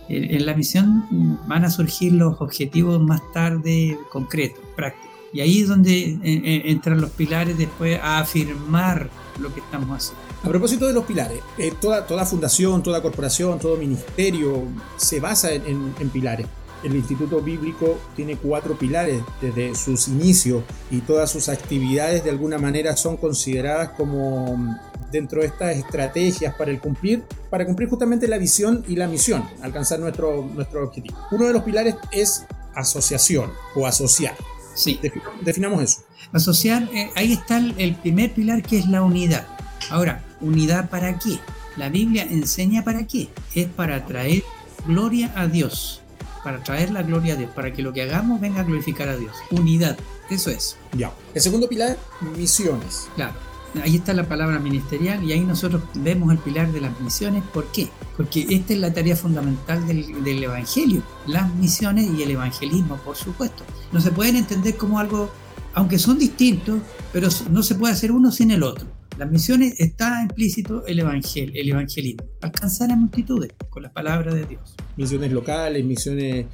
en, 0.09 0.45
la 0.45 0.55
misión 0.55 1.39
van 1.47 1.65
a 1.65 1.71
surgir 1.71 2.13
los 2.13 2.41
objetivos 2.41 3.01
más 3.01 3.23
tarde 3.33 3.97
concretos, 4.11 4.65
prácticos. 4.77 5.09
Y 5.33 5.41
ahí 5.41 5.61
es 5.61 5.69
donde 5.69 6.19
entran 6.25 7.01
los 7.01 7.11
pilares 7.11 7.57
después 7.57 8.01
a 8.03 8.19
afirmar 8.19 9.09
lo 9.41 9.53
que 9.53 9.61
estamos 9.61 9.91
haciendo. 9.91 10.23
A 10.43 10.49
propósito 10.49 10.87
de 10.87 10.93
los 10.93 11.05
pilares, 11.05 11.41
eh, 11.59 11.73
toda, 11.81 12.07
toda 12.07 12.25
fundación, 12.25 12.83
toda 12.83 13.03
corporación, 13.03 13.59
todo 13.59 13.77
ministerio 13.77 14.65
se 14.97 15.21
basa 15.21 15.53
en, 15.53 15.93
pilares. 16.13 16.47
El 16.83 16.97
Instituto 16.97 17.43
Bíblico 17.43 17.99
tiene 18.17 18.37
cuatro 18.37 18.75
pilares 18.79 19.23
desde 19.43 19.75
sus 19.75 20.09
inicios 20.09 20.63
y 20.91 21.01
todas 21.01 21.31
sus 21.31 21.51
actividades 21.51 22.25
de 22.25 22.31
alguna 22.31 22.57
manera 22.57 22.97
son 22.97 23.19
consideradas 23.19 23.91
como 23.91 24.57
mm, 24.57 24.77
dentro 25.13 25.43
de 25.43 25.49
estas 25.49 25.77
estrategias 25.77 26.55
para 26.55 26.71
el 26.71 26.81
cumplir, 26.81 27.23
para 27.51 27.67
cumplir 27.67 27.91
justamente 27.91 28.27
la 28.29 28.39
visión 28.39 28.83
y 28.89 28.97
la 28.97 29.09
misión, 29.09 29.45
alcanzar 29.63 30.01
nuestro, 30.01 30.49
nuestro 30.55 30.85
objetivo. 30.85 31.19
Uno 31.33 31.47
de 31.47 31.53
los 31.53 31.63
pilares 31.65 31.97
es 32.13 32.47
asociación 32.75 33.53
o 33.75 33.87
asociar. 33.87 34.37
Sí. 34.75 34.99
definamos 35.43 35.83
eso. 35.83 36.03
Asociar, 36.33 36.89
eh, 36.93 37.11
ahí 37.17 37.33
está 37.33 37.59
el 37.59 37.97
primer 37.97 38.33
pilar 38.33 38.63
que 38.63 38.79
es 38.79 38.87
la 38.87 39.03
unidad. 39.03 39.47
Ahora, 39.91 40.23
¿unidad 40.41 40.89
para 40.89 41.19
qué? 41.19 41.39
La 41.77 41.89
Biblia 41.89 42.25
enseña 42.25 42.85
para 42.85 43.07
qué. 43.07 43.29
Es 43.55 43.67
para 43.67 44.05
traer 44.07 44.45
gloria 44.87 45.33
a 45.35 45.47
Dios. 45.47 46.03
Para 46.45 46.63
traer 46.63 46.91
la 46.91 47.03
gloria 47.03 47.35
a 47.35 47.37
Dios. 47.37 47.51
Para 47.55 47.73
que 47.73 47.83
lo 47.83 47.93
que 47.93 48.03
hagamos 48.03 48.41
venga 48.41 48.61
a 48.61 48.65
glorificar 48.65 49.09
a 49.09 49.17
Dios. 49.17 49.35
Unidad. 49.51 49.99
Eso 50.31 50.51
es. 50.51 50.77
Ya. 50.93 51.13
El 51.35 51.41
segundo 51.41 51.69
pilar, 51.69 51.99
misiones. 52.37 53.09
Claro. 53.17 53.35
Ahí 53.83 53.97
está 53.97 54.13
la 54.13 54.29
palabra 54.29 54.59
ministerial 54.59 55.23
y 55.23 55.33
ahí 55.33 55.41
nosotros 55.41 55.83
vemos 55.95 56.33
el 56.33 56.39
pilar 56.39 56.73
de 56.73 56.81
las 56.81 57.01
misiones. 57.01 57.45
¿Por 57.55 57.67
qué? 57.71 57.89
Porque 58.17 58.45
esta 58.51 58.73
es 58.73 58.81
la 58.81 58.93
tarea 58.93 59.15
fundamental 59.15 59.87
del, 59.87 60.25
del 60.25 60.43
Evangelio. 60.43 61.03
Las 61.27 61.55
misiones 61.55 62.11
y 62.11 62.23
el 62.23 62.33
evangelismo, 62.33 62.97
por 62.97 63.17
supuesto. 63.17 63.63
No 63.93 64.01
se 64.01 64.11
pueden 64.11 64.35
entender 64.37 64.77
como 64.77 64.99
algo, 64.99 65.31
aunque 65.75 65.99
son 65.99 66.19
distintos, 66.19 66.81
pero 67.13 67.29
no 67.51 67.63
se 67.63 67.75
puede 67.75 67.93
hacer 67.93 68.13
uno 68.13 68.31
sin 68.31 68.51
el 68.51 68.63
otro. 68.63 68.87
Las 69.19 69.31
misiones 69.31 69.79
está 69.79 70.23
implícito 70.23 70.87
el 70.87 71.01
evangelio, 71.01 71.53
el 71.55 71.69
evangelismo, 71.69 72.25
alcanzar 72.41 72.91
a 72.91 72.97
multitudes 72.97 73.53
con 73.69 73.83
las 73.83 73.93
palabras 73.93 74.35
de 74.35 74.47
Dios. 74.47 74.75
Misiones 74.97 75.33
locales, 75.33 75.85
misiones 75.85 76.47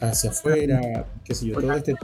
hacia 0.00 0.30
afuera, 0.30 1.06
qué 1.24 1.34
sé 1.34 1.46
yo, 1.46 1.60
todo 1.60 1.72
este 1.72 1.94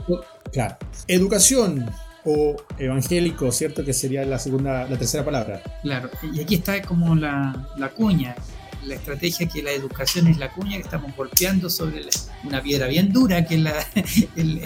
Claro. 0.51 0.77
Educación 1.07 1.85
o 2.23 2.55
evangélico, 2.77 3.51
¿cierto? 3.51 3.83
Que 3.83 3.93
sería 3.93 4.23
la 4.25 4.39
segunda, 4.39 4.87
la 4.87 4.97
tercera 4.97 5.25
palabra. 5.25 5.61
Claro, 5.81 6.09
y 6.33 6.39
aquí 6.39 6.55
está 6.55 6.81
como 6.81 7.15
la, 7.15 7.69
la 7.77 7.89
cuña, 7.89 8.35
la 8.85 8.95
estrategia 8.95 9.47
que 9.47 9.61
la 9.61 9.71
educación 9.71 10.27
es 10.27 10.37
la 10.37 10.51
cuña 10.51 10.77
que 10.77 10.83
estamos 10.83 11.15
golpeando 11.15 11.69
sobre 11.69 12.01
una 12.43 12.61
piedra 12.61 12.87
bien 12.87 13.11
dura, 13.11 13.45
que 13.45 13.55
es 13.55 14.27
el, 14.35 14.61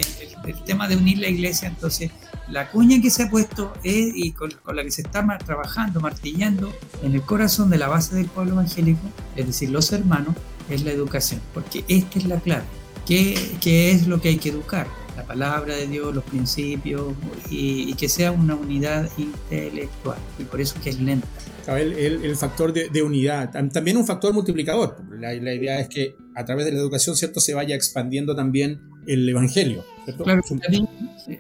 tema 0.65 0.87
de 0.87 0.95
unir 0.95 1.19
la 1.19 1.27
iglesia. 1.27 1.67
Entonces, 1.67 2.11
la 2.49 2.69
cuña 2.69 3.01
que 3.01 3.09
se 3.09 3.23
ha 3.23 3.29
puesto 3.29 3.73
es, 3.83 4.11
y 4.15 4.31
con, 4.31 4.53
la 4.73 4.83
que 4.83 4.91
se 4.91 5.01
está 5.01 5.25
trabajando, 5.39 5.99
martillando 5.99 6.73
en 7.03 7.13
el 7.13 7.21
corazón 7.21 7.69
de 7.69 7.77
la 7.77 7.87
base 7.87 8.15
del 8.15 8.27
pueblo 8.27 8.53
evangélico, 8.53 9.07
es 9.35 9.47
decir, 9.47 9.69
los 9.69 9.91
hermanos, 9.91 10.35
es 10.69 10.83
la 10.83 10.91
educación, 10.91 11.41
porque 11.53 11.83
esta 11.87 12.19
es 12.19 12.25
la 12.25 12.39
clave. 12.39 12.65
¿Qué, 13.05 13.57
qué 13.61 13.91
es 13.91 14.07
lo 14.07 14.19
que 14.19 14.29
hay 14.29 14.37
que 14.37 14.49
educar? 14.49 14.87
La 15.15 15.23
palabra 15.23 15.75
de 15.75 15.87
Dios, 15.87 16.13
los 16.13 16.23
principios, 16.23 17.13
y, 17.49 17.89
y 17.89 17.93
que 17.93 18.09
sea 18.09 18.31
una 18.31 18.55
unidad 18.55 19.09
intelectual, 19.17 20.17
y 20.37 20.43
por 20.43 20.59
eso 20.61 20.75
que 20.83 20.89
es 20.89 20.99
lenta 20.99 21.27
el, 21.73 22.35
factor 22.35 22.73
de, 22.73 23.01
unidad, 23.01 23.51
también 23.71 23.97
un 23.97 24.05
factor 24.05 24.33
multiplicador. 24.33 24.97
La, 25.19 25.33
idea 25.33 25.79
es 25.79 25.89
que 25.89 26.15
a 26.35 26.45
través 26.45 26.65
de 26.65 26.71
la 26.71 26.79
educación, 26.79 27.15
¿cierto?, 27.15 27.39
se 27.39 27.53
vaya 27.53 27.75
expandiendo 27.75 28.35
también 28.35 28.81
el 29.07 29.27
Evangelio. 29.27 29.83
Claro, 30.23 30.41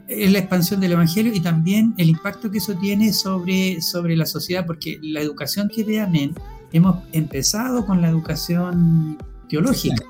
es 0.07 0.31
la 0.31 0.39
expansión 0.39 0.79
del 0.79 0.93
Evangelio 0.93 1.31
y 1.33 1.41
también 1.41 1.93
el 1.97 2.09
impacto 2.09 2.49
que 2.49 2.57
eso 2.57 2.75
tiene 2.75 3.13
sobre, 3.13 3.81
sobre 3.81 4.15
la 4.15 4.25
sociedad, 4.25 4.65
porque 4.65 4.97
la 5.01 5.21
educación 5.21 5.69
que 5.69 5.83
ve 5.83 5.99
Amén, 5.99 6.33
hemos 6.71 7.03
empezado 7.11 7.85
con 7.85 8.01
la 8.01 8.09
educación 8.09 9.17
teológica, 9.47 10.03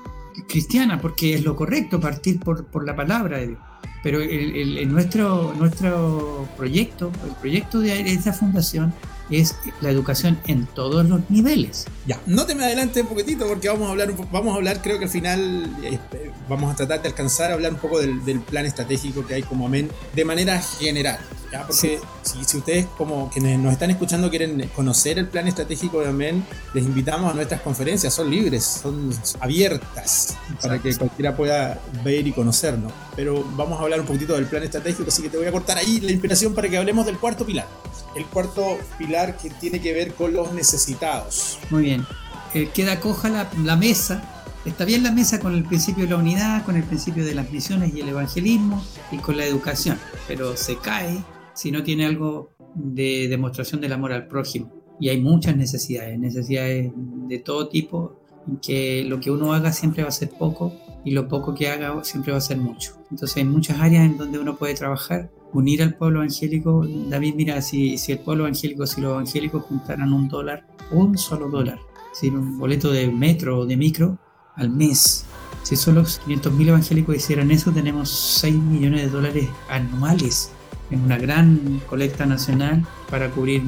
cristiana, 0.48 1.00
porque 1.00 1.34
es 1.34 1.44
lo 1.44 1.56
correcto 1.56 2.00
partir 2.00 2.40
por, 2.40 2.66
por 2.66 2.84
la 2.84 2.94
palabra 2.94 3.38
de 3.38 3.46
Dios. 3.48 3.58
Pero 4.02 4.20
el, 4.20 4.92
nuestro, 4.92 5.52
nuestro 5.58 6.48
proyecto, 6.56 7.10
el 7.24 7.32
proyecto 7.32 7.80
de 7.80 8.12
esa 8.12 8.32
fundación, 8.32 8.94
es 9.30 9.56
la 9.80 9.90
educación 9.90 10.38
en 10.46 10.66
todos 10.66 11.04
los 11.08 11.28
niveles. 11.30 11.86
Ya, 12.06 12.20
no 12.26 12.46
te 12.46 12.54
me 12.54 12.64
adelante 12.64 13.00
un 13.00 13.08
poquitito 13.08 13.46
porque 13.48 13.68
vamos 13.68 13.88
a 13.88 13.90
hablar, 13.90 14.14
vamos 14.30 14.54
a 14.54 14.56
hablar 14.56 14.80
creo 14.82 14.98
que 14.98 15.06
al 15.06 15.10
final 15.10 15.76
este, 15.82 16.30
vamos 16.48 16.72
a 16.72 16.76
tratar 16.76 17.02
de 17.02 17.08
alcanzar 17.08 17.50
a 17.50 17.54
hablar 17.54 17.72
un 17.72 17.80
poco 17.80 17.98
del, 17.98 18.24
del 18.24 18.38
plan 18.40 18.66
estratégico 18.66 19.26
que 19.26 19.34
hay 19.34 19.42
como 19.42 19.66
AMEN 19.66 19.90
de 20.14 20.24
manera 20.24 20.60
general. 20.60 21.18
Porque 21.50 22.00
si, 22.22 22.56
ustedes 22.58 22.86
como 22.98 23.30
quienes 23.30 23.58
nos 23.58 23.72
están 23.72 23.90
escuchando 23.90 24.30
quieren 24.30 24.68
conocer 24.74 25.18
el 25.18 25.28
plan 25.28 25.46
estratégico 25.46 26.00
de 26.00 26.08
AMEN, 26.08 26.44
les 26.74 26.84
invitamos 26.84 27.30
a 27.30 27.34
nuestras 27.34 27.60
conferencias, 27.60 28.12
son 28.14 28.30
libres, 28.30 28.64
son 28.64 29.10
abiertas 29.40 30.36
para 30.60 30.80
que 30.80 30.94
cualquiera 30.96 31.36
pueda 31.36 31.80
ver 32.04 32.26
y 32.26 32.32
conocernos. 32.32 32.92
Pero 33.14 33.44
vamos 33.56 33.78
a 33.80 33.82
hablar 33.82 34.00
un 34.00 34.06
poquito 34.06 34.34
del 34.34 34.46
plan 34.46 34.62
estratégico, 34.62 35.08
así 35.08 35.22
que 35.22 35.28
te 35.28 35.36
voy 35.36 35.46
a 35.46 35.52
cortar 35.52 35.78
ahí 35.78 36.00
la 36.00 36.12
inspiración 36.12 36.54
para 36.54 36.68
que 36.68 36.76
hablemos 36.76 37.06
del 37.06 37.18
cuarto 37.18 37.46
pilar. 37.46 37.66
El 38.14 38.26
cuarto 38.26 38.78
pilar 38.98 39.36
que 39.36 39.50
tiene 39.50 39.80
que 39.80 39.92
ver 39.92 40.14
con 40.14 40.32
los 40.32 40.52
necesitados. 40.52 41.58
Muy 41.70 41.84
bien. 41.84 42.06
Eh, 42.54 42.70
queda 42.72 43.00
coja 43.00 43.28
la, 43.28 43.50
la 43.62 43.76
mesa 43.76 44.32
Está 44.66 44.84
bien 44.84 45.04
la 45.04 45.12
mesa 45.12 45.38
con 45.38 45.54
el 45.54 45.62
principio 45.62 46.04
de 46.04 46.10
la 46.10 46.16
unidad, 46.16 46.64
con 46.64 46.74
el 46.74 46.82
principio 46.82 47.24
de 47.24 47.36
las 47.36 47.52
misiones 47.52 47.94
y 47.94 48.00
el 48.00 48.08
evangelismo 48.08 48.84
y 49.12 49.18
con 49.18 49.36
la 49.36 49.44
educación, 49.44 49.96
pero 50.26 50.56
se 50.56 50.76
cae 50.76 51.22
si 51.56 51.72
no 51.72 51.82
tiene 51.82 52.06
algo 52.06 52.52
de 52.74 53.26
demostración 53.28 53.80
del 53.80 53.92
amor 53.92 54.12
al 54.12 54.28
prójimo. 54.28 54.70
Y 55.00 55.08
hay 55.08 55.20
muchas 55.20 55.56
necesidades, 55.56 56.18
necesidades 56.18 56.92
de 56.94 57.38
todo 57.38 57.68
tipo, 57.68 58.20
que 58.62 59.04
lo 59.04 59.18
que 59.18 59.30
uno 59.30 59.52
haga 59.52 59.72
siempre 59.72 60.02
va 60.02 60.10
a 60.10 60.12
ser 60.12 60.30
poco 60.30 60.72
y 61.04 61.10
lo 61.10 61.28
poco 61.28 61.54
que 61.54 61.68
haga 61.68 62.02
siempre 62.04 62.32
va 62.32 62.38
a 62.38 62.42
ser 62.42 62.58
mucho. 62.58 62.98
Entonces 63.10 63.36
hay 63.38 63.44
muchas 63.44 63.80
áreas 63.80 64.04
en 64.04 64.16
donde 64.16 64.38
uno 64.38 64.56
puede 64.56 64.74
trabajar, 64.74 65.30
unir 65.52 65.82
al 65.82 65.94
pueblo 65.94 66.20
evangélico. 66.20 66.86
David, 67.08 67.34
mira, 67.34 67.60
si, 67.62 67.98
si 67.98 68.12
el 68.12 68.18
pueblo 68.20 68.44
evangélico, 68.44 68.86
si 68.86 69.00
los 69.00 69.12
evangélicos 69.12 69.64
juntaran 69.64 70.12
un 70.12 70.28
dólar, 70.28 70.66
un 70.92 71.16
solo 71.18 71.48
dólar, 71.48 71.78
si 72.12 72.28
un 72.28 72.58
boleto 72.58 72.90
de 72.90 73.08
metro 73.08 73.60
o 73.60 73.66
de 73.66 73.76
micro 73.76 74.18
al 74.54 74.70
mes, 74.70 75.26
si 75.62 75.76
solo 75.76 76.02
500.000 76.02 76.68
evangélicos 76.68 77.16
hicieran 77.16 77.50
eso, 77.50 77.72
tenemos 77.72 78.08
6 78.40 78.54
millones 78.54 79.02
de 79.02 79.08
dólares 79.08 79.48
anuales 79.68 80.52
en 80.90 81.00
una 81.00 81.18
gran 81.18 81.80
colecta 81.88 82.26
nacional 82.26 82.86
para 83.10 83.30
cubrir 83.30 83.62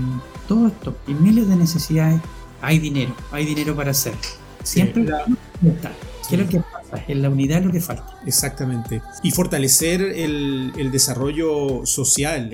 todo 0.46 0.68
esto 0.68 0.96
y 1.06 1.14
miles 1.14 1.48
de 1.48 1.56
necesidades. 1.56 2.20
Hay 2.60 2.78
dinero, 2.78 3.14
hay 3.30 3.44
dinero 3.44 3.76
para 3.76 3.92
hacer. 3.92 4.14
Siempre 4.62 5.02
está. 5.02 5.92
¿Qué 6.28 6.36
es 6.36 6.42
lo 6.42 6.48
que 6.48 6.60
pasa? 6.60 7.04
En 7.08 7.22
la 7.22 7.30
unidad 7.30 7.62
lo 7.62 7.72
que 7.72 7.80
falta. 7.80 8.18
Exactamente. 8.26 9.00
Y 9.22 9.30
fortalecer 9.30 10.02
el, 10.02 10.72
el 10.76 10.90
desarrollo 10.90 11.86
social, 11.86 12.50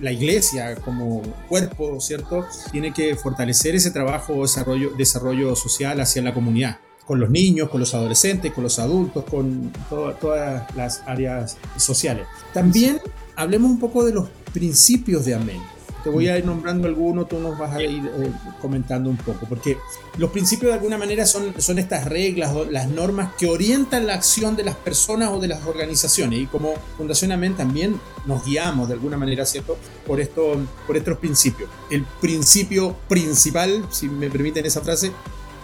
la 0.00 0.12
iglesia 0.12 0.74
como 0.76 1.22
cuerpo, 1.48 1.98
¿cierto? 2.00 2.44
Tiene 2.72 2.92
que 2.92 3.16
fortalecer 3.16 3.74
ese 3.74 3.90
trabajo, 3.90 4.42
desarrollo, 4.42 4.90
desarrollo 4.90 5.56
social 5.56 6.00
hacia 6.00 6.20
la 6.20 6.34
comunidad 6.34 6.78
con 7.06 7.18
los 7.18 7.30
niños, 7.30 7.68
con 7.70 7.80
los 7.80 7.92
adolescentes, 7.92 8.52
con 8.52 8.62
los 8.62 8.78
adultos, 8.78 9.24
con 9.24 9.72
todas 9.88 10.72
las 10.76 11.02
áreas 11.06 11.56
sociales. 11.76 12.24
También 12.54 13.00
hablemos 13.36 13.70
un 13.70 13.78
poco 13.78 14.04
de 14.04 14.12
los 14.12 14.28
principios 14.52 15.24
de 15.24 15.34
Amén. 15.34 15.60
Te 16.02 16.08
voy 16.08 16.28
a 16.28 16.38
ir 16.38 16.46
nombrando 16.46 16.88
algunos, 16.88 17.28
tú 17.28 17.38
nos 17.38 17.58
vas 17.58 17.74
a 17.74 17.82
ir 17.82 17.90
eh, 18.06 18.32
comentando 18.62 19.10
un 19.10 19.18
poco, 19.18 19.46
porque 19.46 19.76
los 20.16 20.30
principios 20.30 20.70
de 20.70 20.78
alguna 20.78 20.96
manera 20.96 21.26
son, 21.26 21.52
son 21.60 21.78
estas 21.78 22.06
reglas, 22.06 22.54
las 22.70 22.88
normas 22.88 23.34
que 23.38 23.46
orientan 23.46 24.06
la 24.06 24.14
acción 24.14 24.56
de 24.56 24.64
las 24.64 24.76
personas 24.76 25.30
o 25.30 25.38
de 25.38 25.48
las 25.48 25.66
organizaciones. 25.66 26.40
Y 26.40 26.46
como 26.46 26.72
Fundación 26.96 27.32
Amén 27.32 27.54
también 27.54 28.00
nos 28.24 28.46
guiamos 28.46 28.88
de 28.88 28.94
alguna 28.94 29.18
manera, 29.18 29.44
¿cierto?, 29.44 29.76
por, 30.06 30.20
esto, 30.20 30.56
por 30.86 30.96
estos 30.96 31.18
principios. 31.18 31.68
El 31.90 32.04
principio 32.20 32.96
principal, 33.06 33.86
si 33.90 34.08
me 34.08 34.30
permiten 34.30 34.64
esa 34.64 34.80
frase, 34.80 35.12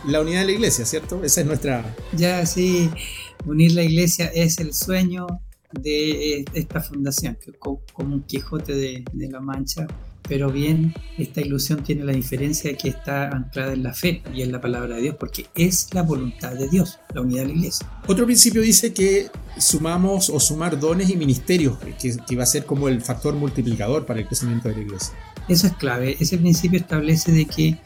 la 0.06 0.20
unidad 0.20 0.40
de 0.40 0.46
la 0.46 0.52
iglesia, 0.52 0.84
¿cierto? 0.84 1.24
Esa 1.24 1.40
es 1.40 1.46
nuestra... 1.46 1.96
Ya, 2.12 2.44
sí, 2.44 2.90
unir 3.46 3.72
la 3.72 3.82
iglesia 3.82 4.30
es 4.34 4.58
el 4.58 4.74
sueño 4.74 5.26
de 5.72 6.40
eh, 6.40 6.44
esta 6.54 6.80
fundación, 6.80 7.36
que 7.42 7.52
como 7.52 8.14
un 8.14 8.22
Quijote 8.22 8.74
de, 8.74 9.04
la 9.12 9.40
Mancha, 9.40 9.86
pero 10.28 10.50
bien, 10.50 10.92
esta 11.18 11.40
ilusión 11.40 11.84
tiene 11.84 12.04
la 12.04 12.12
diferencia 12.12 12.70
de 12.70 12.76
que 12.76 12.88
está 12.88 13.28
anclada 13.28 13.72
en 13.72 13.82
la 13.82 13.94
fe 13.94 14.22
y 14.34 14.42
en 14.42 14.50
la 14.50 14.60
palabra 14.60 14.96
de 14.96 15.02
Dios, 15.02 15.16
porque 15.18 15.46
es 15.54 15.94
la 15.94 16.02
voluntad 16.02 16.52
de 16.54 16.68
Dios, 16.68 16.98
la 17.14 17.20
unidad 17.20 17.42
de 17.42 17.48
la 17.48 17.54
iglesia. 17.54 17.86
Otro 18.06 18.24
principio 18.26 18.60
dice 18.60 18.92
que 18.92 19.28
sumamos 19.58 20.28
o 20.30 20.40
sumar 20.40 20.80
dones 20.80 21.10
y 21.10 21.16
ministerios, 21.16 21.78
que, 21.78 22.16
que 22.16 22.36
va 22.36 22.42
a 22.42 22.46
ser 22.46 22.64
como 22.64 22.88
el 22.88 23.00
factor 23.02 23.34
multiplicador 23.34 24.04
para 24.04 24.20
el 24.20 24.26
crecimiento 24.26 24.68
de 24.68 24.74
la 24.76 24.80
iglesia. 24.82 25.14
Eso 25.48 25.68
es 25.68 25.74
clave. 25.74 26.16
Ese 26.18 26.38
principio 26.38 26.78
establece 26.78 27.30
de 27.30 27.44
que 27.44 27.78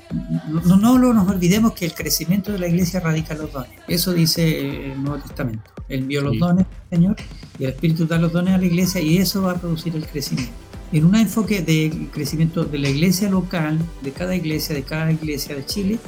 no, 0.64 0.76
no, 0.78 1.12
nos 1.12 1.28
olvidemos 1.28 1.74
que 1.74 1.84
el 1.84 1.94
crecimiento 1.94 2.52
de 2.52 2.58
la 2.58 2.68
iglesia 2.68 3.00
radica 3.00 3.34
en 3.34 3.40
los 3.40 3.52
dones. 3.52 3.70
Eso 3.86 4.12
dice 4.12 4.92
el 4.92 5.02
Nuevo 5.02 5.22
Testamento. 5.22 5.70
Él 5.88 6.00
envió 6.00 6.22
los 6.22 6.38
dones, 6.38 6.66
Señor, 6.88 7.16
y 7.58 7.64
el 7.64 7.70
Espíritu 7.70 8.06
da 8.06 8.18
los 8.18 8.32
dones 8.32 8.54
a 8.54 8.58
la 8.58 8.64
iglesia 8.64 9.00
y 9.00 9.18
eso 9.18 9.42
va 9.42 9.52
a 9.52 9.54
producir 9.56 9.94
el 9.94 10.06
crecimiento. 10.06 10.52
En 10.92 11.04
un 11.04 11.14
enfoque 11.14 11.60
de 11.62 12.08
crecimiento 12.12 12.64
de 12.64 12.78
la 12.78 12.88
iglesia 12.88 13.28
local, 13.28 13.78
de 14.02 14.10
cada 14.10 14.34
iglesia, 14.34 14.74
de 14.74 14.82
cada 14.82 15.12
iglesia 15.12 15.54
de 15.54 15.64
Chile, 15.64 15.98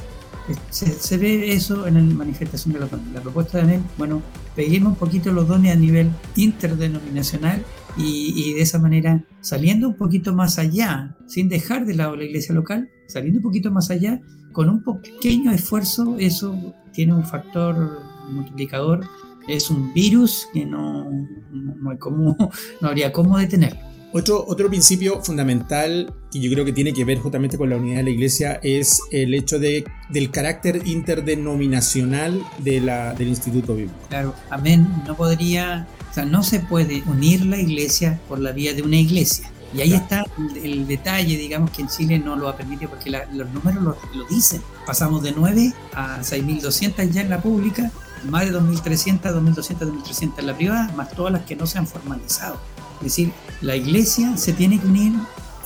se, 0.69 1.17
ve 1.17 1.53
eso 1.53 1.87
en 1.87 2.09
la 2.09 2.15
manifestación 2.15 2.73
de 2.73 2.79
los 2.81 2.91
dones. 2.91 3.13
La 3.13 3.21
propuesta 3.21 3.59
de 3.59 3.63
Anel, 3.63 3.81
bueno, 3.97 4.21
pedimos 4.55 4.93
un 4.93 4.95
poquito 4.97 5.31
los 5.31 5.47
dones 5.47 5.71
a 5.71 5.75
nivel 5.75 6.09
interdenominacional 6.35 7.63
y, 7.97 8.53
de 8.53 8.61
esa 8.61 8.79
manera 8.79 9.23
saliendo 9.41 9.87
un 9.87 9.95
poquito 9.95 10.33
más 10.33 10.59
allá, 10.59 11.15
sin 11.27 11.49
dejar 11.49 11.85
de 11.85 11.95
lado 11.95 12.15
la 12.15 12.23
iglesia 12.23 12.55
local, 12.55 12.89
saliendo 13.07 13.39
un 13.39 13.43
poquito 13.43 13.71
más 13.71 13.89
allá, 13.91 14.19
con 14.51 14.69
un 14.69 14.83
pequeño 14.83 15.51
esfuerzo, 15.51 16.15
eso 16.19 16.73
tiene 16.93 17.13
un 17.13 17.25
factor 17.25 18.01
multiplicador, 18.31 19.05
es 19.47 19.69
un 19.69 19.93
virus 19.93 20.47
que 20.53 20.65
no, 20.65 21.09
no, 21.51 21.89
hay 21.89 21.97
cómo, 21.97 22.37
no 22.81 22.87
habría 22.87 23.11
cómo 23.11 23.37
detenerlo. 23.37 23.79
Otro, 24.15 24.45
otro 24.47 24.69
principio 24.69 25.23
fundamental 25.23 26.13
que 26.31 26.39
yo 26.39 26.51
creo 26.51 26.63
que 26.63 26.71
tiene 26.71 26.93
que 26.93 27.03
ver 27.03 27.17
justamente 27.17 27.57
con 27.57 27.71
la 27.71 27.77
unidad 27.77 27.97
de 27.97 28.03
la 28.03 28.09
iglesia 28.11 28.59
es 28.61 29.01
el 29.09 29.33
hecho 29.33 29.57
de, 29.57 29.85
del 30.11 30.29
carácter 30.29 30.83
interdenominacional 30.85 32.43
de 32.59 32.79
la, 32.79 33.15
del 33.15 33.29
Instituto 33.29 33.75
Bíblico. 33.75 33.97
Claro, 34.09 34.35
amén. 34.51 34.87
No 35.07 35.17
podría 35.17 35.87
o 36.13 36.15
sea, 36.15 36.25
no 36.25 36.43
se 36.43 36.59
puede 36.59 37.01
unir 37.07 37.43
la 37.43 37.57
iglesia 37.57 38.21
por 38.29 38.37
la 38.37 38.51
vía 38.51 38.75
de 38.75 38.83
una 38.83 38.97
iglesia. 38.97 39.49
Y 39.73 39.81
ahí 39.81 39.93
está 39.93 40.23
el, 40.61 40.85
detalle, 40.85 41.35
digamos, 41.35 41.71
que 41.71 41.81
en 41.81 41.87
Chile 41.87 42.19
no 42.19 42.35
lo 42.35 42.47
ha 42.47 42.55
permitido 42.55 42.91
porque 42.91 43.09
los 43.09 43.49
números 43.49 43.97
lo, 44.13 44.25
dicen. 44.29 44.61
Pasamos 44.85 45.23
de 45.23 45.31
9 45.31 45.73
a 45.95 46.19
6.200 46.19 47.09
ya 47.09 47.21
en 47.21 47.31
la 47.31 47.41
pública, 47.41 47.91
más 48.29 48.45
de 48.45 48.53
2.300, 48.53 49.21
2.200, 49.21 49.79
2.300 49.79 50.33
en 50.37 50.45
la 50.45 50.55
privada, 50.55 50.93
más 50.95 51.09
todas 51.09 51.33
las 51.33 51.41
que 51.45 51.55
no 51.55 51.65
se 51.65 51.79
han 51.79 51.87
formalizado. 51.87 52.59
Es 52.97 53.05
decir, 53.05 53.31
la 53.61 53.75
iglesia 53.75 54.37
se 54.37 54.53
tiene 54.53 54.79
que 54.79 54.85
unir 54.85 55.13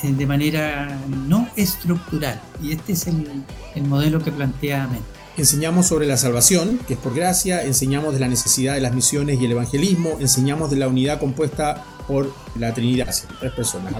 eh, 0.01 0.13
de 0.13 0.25
manera 0.25 0.97
no 1.27 1.49
estructural. 1.57 2.41
Y 2.63 2.71
este 2.71 2.93
es 2.93 3.07
el, 3.07 3.43
el 3.75 3.83
modelo 3.83 4.23
que 4.23 4.31
plantea 4.31 4.85
Amén. 4.85 5.16
Enseñamos 5.37 5.85
sobre 5.85 6.07
la 6.07 6.17
salvación, 6.17 6.79
que 6.87 6.95
es 6.95 6.99
por 6.99 7.13
gracia, 7.13 7.63
enseñamos 7.63 8.11
de 8.11 8.19
la 8.19 8.27
necesidad 8.27 8.73
de 8.73 8.81
las 8.81 8.95
misiones 8.95 9.39
y 9.39 9.45
el 9.45 9.51
evangelismo, 9.51 10.17
enseñamos 10.19 10.71
de 10.71 10.77
la 10.77 10.87
unidad 10.87 11.19
compuesta 11.19 11.85
por 12.07 12.33
la 12.55 12.73
Trinidad, 12.73 13.13
tres 13.39 13.51
personas, 13.51 13.93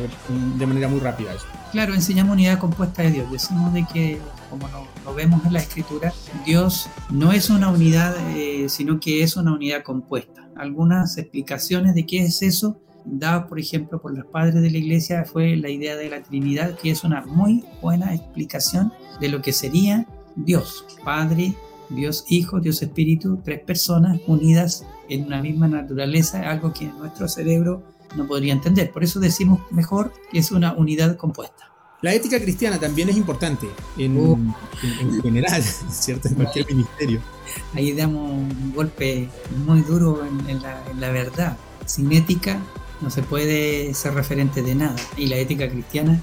de 0.57 0.65
manera 0.65 0.87
muy 0.87 0.99
rápida. 0.99 1.35
Claro, 1.71 1.93
enseñamos 1.93 2.33
unidad 2.33 2.57
compuesta 2.57 3.03
de 3.03 3.11
Dios, 3.11 3.31
decimos 3.31 3.71
de 3.71 3.85
que, 3.93 4.17
como 4.49 4.67
lo, 5.05 5.13
vemos 5.13 5.45
en 5.45 5.53
la 5.53 5.59
Escritura, 5.59 6.11
Dios 6.43 6.89
no 7.11 7.31
es 7.31 7.51
una 7.51 7.69
unidad, 7.69 8.15
eh, 8.35 8.65
sino 8.67 8.99
que 8.99 9.21
es 9.21 9.37
una 9.37 9.53
unidad 9.53 9.83
compuesta. 9.83 10.49
Algunas 10.55 11.19
explicaciones 11.19 11.93
de 11.93 12.07
qué 12.07 12.23
es 12.23 12.41
eso 12.41 12.81
dadas, 13.05 13.45
por 13.45 13.59
ejemplo, 13.59 14.01
por 14.01 14.17
los 14.17 14.25
padres 14.25 14.55
de 14.55 14.71
la 14.71 14.77
iglesia, 14.79 15.23
fue 15.23 15.55
la 15.55 15.69
idea 15.69 15.95
de 15.95 16.09
la 16.09 16.23
Trinidad, 16.23 16.75
que 16.75 16.89
es 16.89 17.03
una 17.03 17.23
muy 17.25 17.63
buena 17.79 18.15
explicación 18.15 18.91
de 19.21 19.29
lo 19.29 19.41
que 19.43 19.53
sería 19.53 20.07
Dios, 20.37 20.85
Padre, 21.03 21.53
Dios 21.89 22.25
Hijo, 22.29 22.59
Dios 22.59 22.81
Espíritu, 22.81 23.39
tres 23.43 23.59
personas 23.59 24.19
unidas 24.27 24.85
en 25.09 25.25
una 25.25 25.41
misma 25.41 25.67
naturaleza, 25.67 26.49
algo 26.49 26.73
que 26.73 26.85
nuestro 26.85 27.27
cerebro 27.27 27.83
no 28.15 28.27
podría 28.27 28.53
entender. 28.53 28.91
Por 28.91 29.03
eso 29.03 29.19
decimos 29.19 29.59
mejor 29.71 30.13
que 30.31 30.39
es 30.39 30.51
una 30.51 30.73
unidad 30.73 31.17
compuesta. 31.17 31.71
La 32.01 32.13
ética 32.13 32.39
cristiana 32.39 32.79
también 32.79 33.09
es 33.09 33.17
importante 33.17 33.67
en, 33.97 34.17
uh. 34.17 34.53
general, 35.23 35.63
¿cierto? 35.89 36.27
En 36.27 36.35
cualquier 36.35 36.67
ministerio. 36.73 37.21
Ahí 37.73 37.93
damos 37.93 38.29
un 38.31 38.73
golpe 38.75 39.29
muy 39.65 39.81
duro 39.81 40.21
en, 40.47 40.61
la, 40.61 40.83
en 40.89 41.01
la 41.01 41.09
verdad. 41.09 41.57
Sin 41.85 42.11
ética 42.11 42.61
no 43.01 43.09
se 43.09 43.21
puede 43.23 43.93
ser 43.93 44.13
referente 44.13 44.61
de 44.61 44.75
nada. 44.75 44.95
Y 45.17 45.27
la 45.27 45.37
ética 45.37 45.69
cristiana 45.69 46.19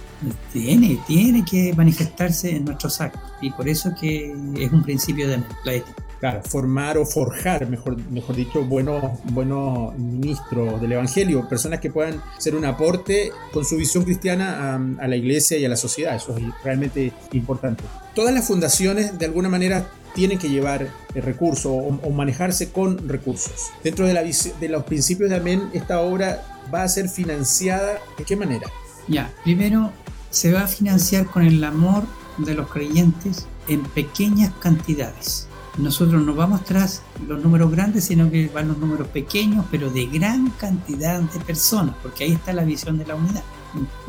tiene, 0.52 0.98
tiene 1.06 1.44
que 1.44 1.72
manifestarse 1.74 2.56
en 2.56 2.64
nuestros 2.64 3.00
actos. 3.00 3.22
Y 3.40 3.50
por 3.50 3.68
eso 3.68 3.92
que 3.98 4.34
es 4.58 4.72
un 4.72 4.82
principio 4.82 5.28
de 5.28 5.42
la 5.64 5.72
ética. 5.72 6.04
Claro, 6.20 6.40
formar 6.42 6.96
o 6.96 7.04
forjar, 7.04 7.68
mejor, 7.68 7.98
mejor 8.10 8.34
dicho, 8.34 8.64
buenos, 8.64 9.20
buenos 9.24 9.94
ministros 9.98 10.80
del 10.80 10.92
Evangelio, 10.92 11.46
personas 11.48 11.80
que 11.80 11.90
puedan 11.90 12.22
ser 12.38 12.54
un 12.54 12.64
aporte 12.64 13.30
con 13.52 13.64
su 13.64 13.76
visión 13.76 14.04
cristiana 14.04 14.76
a, 14.98 15.06
la 15.06 15.16
iglesia 15.16 15.58
y 15.58 15.66
a 15.66 15.68
la 15.68 15.76
sociedad. 15.76 16.16
Eso 16.16 16.34
es 16.36 16.44
realmente 16.62 17.12
importante. 17.32 17.84
Todas 18.14 18.32
las 18.32 18.46
fundaciones, 18.46 19.18
de 19.18 19.26
alguna 19.26 19.50
manera, 19.50 19.86
tienen 20.14 20.38
que 20.38 20.48
llevar 20.48 20.88
recursos 21.14 21.66
o, 21.66 21.76
o, 21.76 22.10
manejarse 22.10 22.70
con 22.70 23.06
recursos. 23.08 23.72
Dentro 23.82 24.06
de, 24.06 24.14
de 24.60 24.68
los 24.68 24.84
principios 24.84 25.28
de 25.28 25.36
Amén, 25.36 25.68
esta 25.74 26.00
obra 26.00 26.53
va 26.72 26.82
a 26.82 26.88
ser 26.88 27.08
financiada 27.08 27.98
de 28.16 28.24
qué 28.24 28.36
manera? 28.36 28.68
Ya, 29.08 29.32
primero 29.44 29.90
se 30.30 30.52
va 30.52 30.62
a 30.62 30.66
financiar 30.66 31.26
con 31.26 31.42
el 31.42 31.62
amor 31.62 32.04
de 32.38 32.54
los 32.54 32.68
creyentes 32.68 33.46
en 33.68 33.82
pequeñas 33.82 34.52
cantidades. 34.60 35.48
Nosotros 35.78 36.24
no 36.24 36.34
vamos 36.34 36.64
tras 36.64 37.02
los 37.26 37.42
números 37.42 37.70
grandes, 37.70 38.04
sino 38.04 38.30
que 38.30 38.48
van 38.48 38.68
los 38.68 38.78
números 38.78 39.08
pequeños, 39.08 39.66
pero 39.70 39.90
de 39.90 40.06
gran 40.06 40.50
cantidad 40.50 41.20
de 41.20 41.40
personas, 41.40 41.96
porque 42.02 42.24
ahí 42.24 42.32
está 42.32 42.52
la 42.52 42.64
visión 42.64 42.96
de 42.96 43.06
la 43.06 43.16
unidad. 43.16 43.42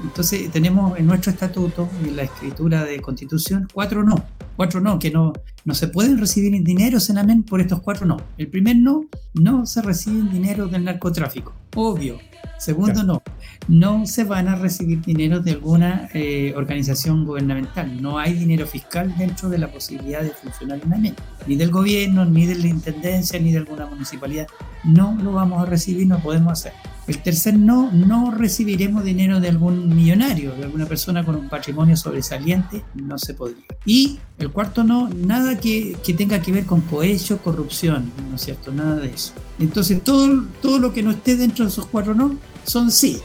Entonces 0.03 0.51
tenemos 0.51 0.97
en 0.97 1.07
nuestro 1.07 1.31
estatuto, 1.31 1.89
en 2.03 2.15
la 2.15 2.23
escritura 2.23 2.83
de 2.83 3.01
constitución, 3.01 3.67
cuatro 3.73 4.03
no. 4.03 4.23
Cuatro 4.55 4.79
no, 4.79 4.99
que 4.99 5.09
no, 5.09 5.33
no 5.65 5.73
se 5.73 5.87
pueden 5.87 6.19
recibir 6.19 6.63
dineros 6.63 7.09
en 7.09 7.17
amén 7.17 7.43
por 7.43 7.59
estos 7.61 7.81
cuatro 7.81 8.05
no. 8.05 8.17
El 8.37 8.47
primer 8.47 8.77
no, 8.77 9.05
no 9.33 9.65
se 9.65 9.81
reciben 9.81 10.31
dinero 10.31 10.67
del 10.67 10.83
narcotráfico. 10.83 11.53
Obvio. 11.75 12.19
Segundo, 12.57 13.03
no. 13.03 13.21
No 13.67 14.05
se 14.05 14.23
van 14.23 14.47
a 14.47 14.55
recibir 14.55 15.01
dinero 15.01 15.39
de 15.39 15.51
alguna 15.51 16.09
eh, 16.13 16.53
organización 16.55 17.25
gubernamental. 17.25 18.01
No 18.01 18.19
hay 18.19 18.33
dinero 18.33 18.67
fiscal 18.67 19.15
dentro 19.17 19.49
de 19.49 19.57
la 19.57 19.71
posibilidad 19.71 20.21
de 20.21 20.29
funcionar 20.29 20.79
en 20.83 20.93
AMEN. 20.93 21.15
Ni 21.47 21.55
del 21.55 21.71
gobierno, 21.71 22.25
ni 22.25 22.45
de 22.45 22.55
la 22.55 22.67
intendencia, 22.67 23.39
ni 23.39 23.51
de 23.51 23.59
alguna 23.59 23.85
municipalidad. 23.85 24.47
No 24.83 25.17
lo 25.21 25.33
vamos 25.33 25.61
a 25.61 25.65
recibir, 25.65 26.07
no 26.07 26.19
podemos 26.19 26.53
hacer. 26.53 26.73
El 27.07 27.19
tercer 27.19 27.55
no, 27.55 27.91
no 27.91 28.31
recibiremos 28.31 29.03
dinero 29.03 29.39
de 29.39 29.49
algún 29.49 29.95
millonario, 29.95 30.55
de 30.55 30.63
alguna 30.63 30.87
persona 30.87 31.23
con 31.23 31.35
un 31.35 31.49
patrimonio 31.49 31.95
sobresaliente, 31.95 32.83
no 32.95 33.19
se 33.19 33.35
podría. 33.35 33.63
Y 33.85 34.17
el 34.39 34.51
cuarto 34.51 34.83
no, 34.83 35.07
nada 35.09 35.59
que, 35.59 35.95
que 36.03 36.13
tenga 36.15 36.41
que 36.41 36.51
ver 36.51 36.65
con 36.65 36.81
cohecho, 36.81 37.37
corrupción, 37.37 38.11
¿no 38.29 38.37
es 38.37 38.41
cierto? 38.41 38.71
Nada 38.71 38.95
de 38.95 39.09
eso. 39.09 39.33
Entonces 39.59 40.03
todo, 40.03 40.45
todo 40.63 40.79
lo 40.79 40.93
que 40.93 41.03
no 41.03 41.11
esté 41.11 41.35
dentro 41.35 41.65
de 41.65 41.69
esos 41.69 41.85
cuatro 41.85 42.15
no, 42.15 42.34
son 42.65 42.91
sí. 42.91 43.19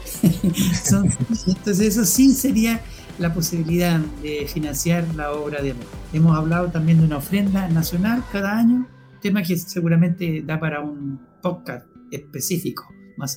Entonces 1.47 1.79
eso 1.79 2.05
sí 2.05 2.33
sería 2.33 2.81
la 3.19 3.33
posibilidad 3.33 3.99
de 4.21 4.47
financiar 4.47 5.05
la 5.15 5.31
obra 5.31 5.61
de 5.61 5.71
amor. 5.71 5.85
Hemos 6.13 6.37
hablado 6.37 6.69
también 6.69 6.99
de 6.99 7.05
una 7.05 7.17
ofrenda 7.17 7.67
nacional 7.69 8.23
cada 8.31 8.57
año, 8.57 8.87
tema 9.21 9.43
que 9.43 9.57
seguramente 9.57 10.41
da 10.45 10.59
para 10.59 10.81
un 10.81 11.19
podcast 11.41 11.85
específico. 12.11 12.87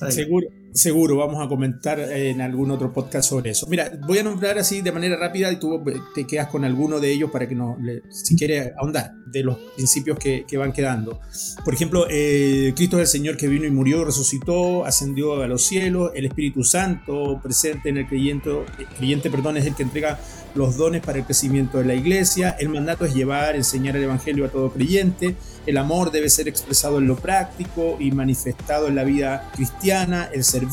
Seguro, 0.09 0.47
seguro, 0.75 1.15
vamos 1.15 1.43
a 1.43 1.47
comentar 1.47 1.99
en 1.99 2.41
algún 2.41 2.69
otro 2.69 2.91
podcast 2.91 3.29
sobre 3.29 3.51
eso. 3.51 3.65
Mira, 3.67 3.89
voy 4.05 4.17
a 4.17 4.23
nombrar 4.23 4.57
así 4.57 4.81
de 4.81 4.91
manera 4.91 5.15
rápida 5.15 5.49
y 5.51 5.55
tú 5.55 5.81
te 6.13 6.27
quedas 6.27 6.49
con 6.49 6.65
alguno 6.65 6.99
de 6.99 7.11
ellos 7.11 7.31
para 7.31 7.47
que 7.47 7.55
no, 7.55 7.77
si 8.09 8.35
quieres 8.35 8.73
ahondar 8.77 9.13
de 9.25 9.43
los 9.43 9.57
principios 9.75 10.19
que, 10.19 10.45
van 10.57 10.73
quedando. 10.73 11.19
Por 11.63 11.73
ejemplo, 11.73 12.07
eh, 12.09 12.73
Cristo 12.75 12.97
es 12.97 13.01
el 13.03 13.19
Señor 13.19 13.37
que 13.37 13.47
vino 13.47 13.65
y 13.65 13.71
murió, 13.71 14.03
resucitó, 14.03 14.85
ascendió 14.85 15.41
a 15.41 15.47
los 15.47 15.65
cielos, 15.65 16.11
el 16.13 16.25
Espíritu 16.25 16.63
Santo 16.63 17.39
presente 17.41 17.89
en 17.89 17.97
el 17.97 18.07
creyente, 18.07 18.51
creyente 18.97 19.29
perdón, 19.29 19.57
es 19.57 19.65
el 19.65 19.75
que 19.75 19.83
entrega 19.83 20.19
los 20.55 20.77
dones 20.77 21.01
para 21.01 21.19
el 21.19 21.25
crecimiento 21.25 21.79
de 21.79 21.85
la 21.85 21.95
iglesia, 21.95 22.55
el 22.57 22.69
mandato 22.69 23.03
es 23.03 23.13
llevar, 23.13 23.57
enseñar 23.57 23.97
el 23.97 24.03
Evangelio 24.03 24.45
a 24.45 24.49
todo 24.49 24.71
creyente, 24.71 25.35
el 25.65 25.77
amor 25.77 26.11
debe 26.11 26.29
ser 26.29 26.47
expresado 26.47 26.99
en 26.99 27.07
lo 27.07 27.17
práctico 27.17 27.97
y 27.99 28.11
manifestado 28.11 28.87
en 28.87 28.95
la 28.95 29.03
vida 29.03 29.49
cristiana, 29.53 30.29
el 30.31 30.45
servicio 30.45 30.64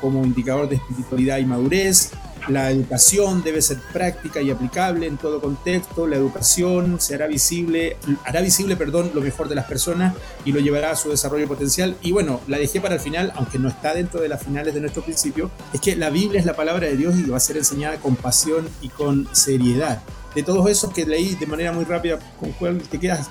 como 0.00 0.24
indicador 0.24 0.68
de 0.68 0.76
espiritualidad 0.76 1.38
y 1.38 1.46
madurez, 1.46 2.12
la 2.48 2.70
educación 2.70 3.42
debe 3.42 3.60
ser 3.60 3.78
práctica 3.92 4.40
y 4.40 4.50
aplicable 4.50 5.06
en 5.06 5.16
todo 5.16 5.40
contexto. 5.40 6.06
La 6.06 6.16
educación 6.16 7.00
se 7.00 7.14
hará 7.14 7.26
visible, 7.26 7.96
hará 8.24 8.40
visible, 8.40 8.76
perdón, 8.76 9.10
lo 9.14 9.20
mejor 9.20 9.48
de 9.48 9.56
las 9.56 9.64
personas 9.64 10.14
y 10.44 10.52
lo 10.52 10.60
llevará 10.60 10.92
a 10.92 10.96
su 10.96 11.10
desarrollo 11.10 11.48
potencial. 11.48 11.96
Y 12.02 12.12
bueno, 12.12 12.40
la 12.46 12.58
dejé 12.58 12.80
para 12.80 12.94
el 12.94 13.00
final, 13.00 13.32
aunque 13.34 13.58
no 13.58 13.68
está 13.68 13.94
dentro 13.94 14.20
de 14.20 14.28
las 14.28 14.42
finales 14.42 14.74
de 14.74 14.80
nuestro 14.80 15.02
principio, 15.02 15.50
es 15.72 15.80
que 15.80 15.96
la 15.96 16.10
Biblia 16.10 16.38
es 16.38 16.46
la 16.46 16.54
palabra 16.54 16.86
de 16.86 16.96
Dios 16.96 17.16
y 17.16 17.28
va 17.28 17.38
a 17.38 17.40
ser 17.40 17.56
enseñada 17.56 17.96
con 17.96 18.14
pasión 18.14 18.68
y 18.80 18.90
con 18.90 19.28
seriedad 19.32 20.02
de 20.36 20.42
todos 20.42 20.68
esos 20.68 20.92
que 20.92 21.06
leí 21.06 21.34
de 21.34 21.46
manera 21.46 21.72
muy 21.72 21.86
rápida, 21.86 22.18
¿con 22.38 22.52
cuál 22.52 22.78
te 22.82 23.00
quedas? 23.00 23.30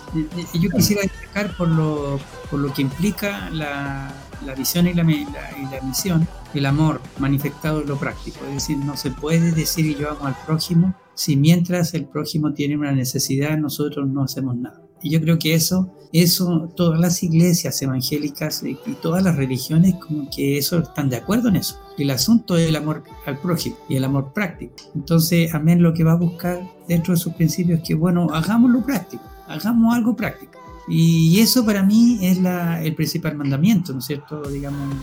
Yo 0.56 0.72
quisiera 0.72 1.04
destacar 1.04 1.56
por 1.56 1.68
lo, 1.68 2.20
por 2.50 2.60
lo 2.60 2.74
que 2.74 2.82
implica 2.82 3.48
la, 3.52 4.12
la 4.46 4.56
visión 4.56 4.88
y 4.88 4.94
la, 4.94 5.04
la, 5.04 5.82
misión, 5.84 6.28
el 6.54 6.66
amor 6.66 7.02
manifestado 7.20 7.82
en 7.82 7.88
lo 7.88 7.98
práctico. 7.98 8.40
Es 8.48 8.54
decir, 8.54 8.78
no 8.78 8.98
se 8.98 9.12
puede 9.12 9.52
decir 9.52 9.98
yo 9.98 10.12
amo 10.12 10.26
al 10.26 10.36
prójimo 10.46 10.96
si 11.16 11.38
mientras 11.38 11.94
el 11.94 12.06
prójimo 12.06 12.54
tiene 12.54 12.78
una 12.78 12.92
necesidad 12.92 13.58
nosotros 13.58 14.08
no 14.08 14.24
hacemos 14.24 14.56
nada. 14.58 14.82
Y 15.02 15.12
yo 15.12 15.22
creo 15.22 15.38
que 15.38 15.54
eso, 15.54 15.94
eso, 16.14 16.74
todas 16.76 17.00
las 17.00 17.22
iglesias 17.22 17.80
evangélicas 17.82 18.64
y 18.64 18.76
todas 19.02 19.24
las 19.24 19.36
religiones 19.36 19.96
como 19.96 20.30
que 20.30 20.58
eso 20.58 20.80
están 20.80 21.10
de 21.10 21.18
acuerdo 21.18 21.50
en 21.50 21.58
eso. 21.58 21.80
El 21.98 22.10
asunto 22.10 22.58
es 22.58 22.70
el 22.70 22.76
amor 22.76 23.04
al 23.26 23.40
prójimo 23.40 23.78
y 23.88 23.98
el 23.98 24.04
amor 24.04 24.34
práctico. 24.34 24.74
Entonces, 24.96 25.54
amén 25.54 25.84
lo 25.84 25.94
que 25.94 26.04
va 26.04 26.14
a 26.14 26.18
buscar 26.18 26.60
dentro 26.88 27.14
de 27.14 27.20
sus 27.20 27.34
principios 27.34 27.80
es 27.80 27.88
que, 27.88 27.94
bueno, 27.94 28.30
hagámoslo 28.34 28.84
práctico, 28.84 29.24
hagamos 29.48 29.94
algo 29.94 30.16
práctico. 30.16 30.65
Y 30.88 31.40
eso 31.40 31.66
para 31.66 31.84
mí 31.84 32.20
es 32.22 32.40
la, 32.40 32.84
el 32.84 32.94
principal 32.94 33.36
mandamiento, 33.36 33.92
¿no 33.94 34.00
es 34.00 34.06
cierto? 34.06 34.44
Digamos, 34.44 34.96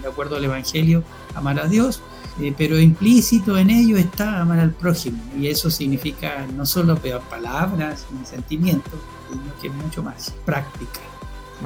de 0.00 0.08
acuerdo 0.08 0.36
al 0.36 0.44
Evangelio, 0.44 1.02
amar 1.34 1.58
a 1.58 1.66
Dios, 1.66 2.00
eh, 2.40 2.54
pero 2.56 2.78
implícito 2.78 3.58
en 3.58 3.70
ello 3.70 3.96
está 3.96 4.40
amar 4.40 4.60
al 4.60 4.72
prójimo. 4.72 5.18
Y 5.38 5.48
eso 5.48 5.70
significa 5.70 6.46
no 6.56 6.66
solo 6.66 6.98
palabras 7.30 8.06
ni 8.16 8.24
sentimientos, 8.24 9.00
sino 9.30 9.60
que 9.60 9.70
mucho 9.70 10.02
más 10.02 10.32
práctica. 10.44 11.00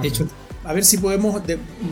De 0.00 0.08
hecho, 0.08 0.26
a 0.64 0.72
ver 0.72 0.84
si 0.84 0.98
podemos 0.98 1.40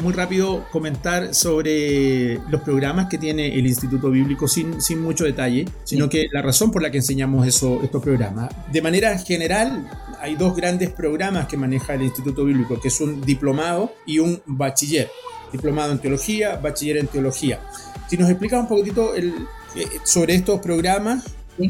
muy 0.02 0.12
rápido 0.12 0.66
comentar 0.70 1.34
sobre 1.34 2.38
los 2.50 2.60
programas 2.60 3.06
que 3.08 3.16
tiene 3.16 3.58
el 3.58 3.66
Instituto 3.66 4.10
Bíblico 4.10 4.48
sin, 4.48 4.82
sin 4.82 5.00
mucho 5.00 5.24
detalle, 5.24 5.66
sino 5.84 6.08
que 6.08 6.26
la 6.30 6.42
razón 6.42 6.70
por 6.70 6.82
la 6.82 6.90
que 6.90 6.98
enseñamos 6.98 7.46
eso, 7.46 7.80
estos 7.82 8.02
programas. 8.02 8.50
De 8.70 8.82
manera 8.82 9.16
general, 9.18 9.88
hay 10.26 10.34
dos 10.34 10.56
grandes 10.56 10.90
programas 10.90 11.46
que 11.46 11.56
maneja 11.56 11.94
el 11.94 12.02
Instituto 12.02 12.44
Bíblico, 12.44 12.80
que 12.80 12.88
es 12.88 13.00
un 13.00 13.20
diplomado 13.20 13.92
y 14.06 14.18
un 14.18 14.42
bachiller. 14.44 15.08
Diplomado 15.52 15.92
en 15.92 16.00
teología, 16.00 16.56
bachiller 16.56 16.96
en 16.96 17.06
teología. 17.06 17.60
Si 18.08 18.16
nos 18.16 18.28
explicas 18.28 18.60
un 18.60 18.66
poquitito 18.66 19.14
el, 19.14 19.28
eh, 19.76 19.86
sobre 20.02 20.34
estos 20.34 20.58
programas 20.58 21.22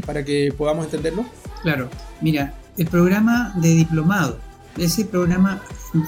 para 0.06 0.24
que 0.24 0.54
podamos 0.56 0.86
entenderlo. 0.86 1.26
Claro, 1.60 1.90
mira, 2.22 2.54
el 2.78 2.86
programa 2.86 3.52
de 3.60 3.74
diplomado, 3.74 4.38
ese 4.78 5.04
programa 5.04 5.60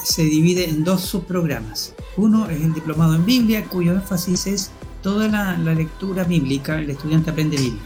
se 0.02 0.22
divide 0.22 0.70
en 0.70 0.84
dos 0.84 1.02
subprogramas. 1.02 1.94
Uno 2.16 2.48
es 2.48 2.62
el 2.62 2.72
diplomado 2.72 3.14
en 3.14 3.26
Biblia, 3.26 3.66
cuyo 3.66 3.92
énfasis 3.92 4.46
es 4.46 4.70
toda 5.02 5.28
la, 5.28 5.54
lectura 5.74 6.24
bíblica, 6.24 6.78
el 6.78 6.88
estudiante 6.88 7.28
aprende 7.28 7.58
Biblia. 7.58 7.82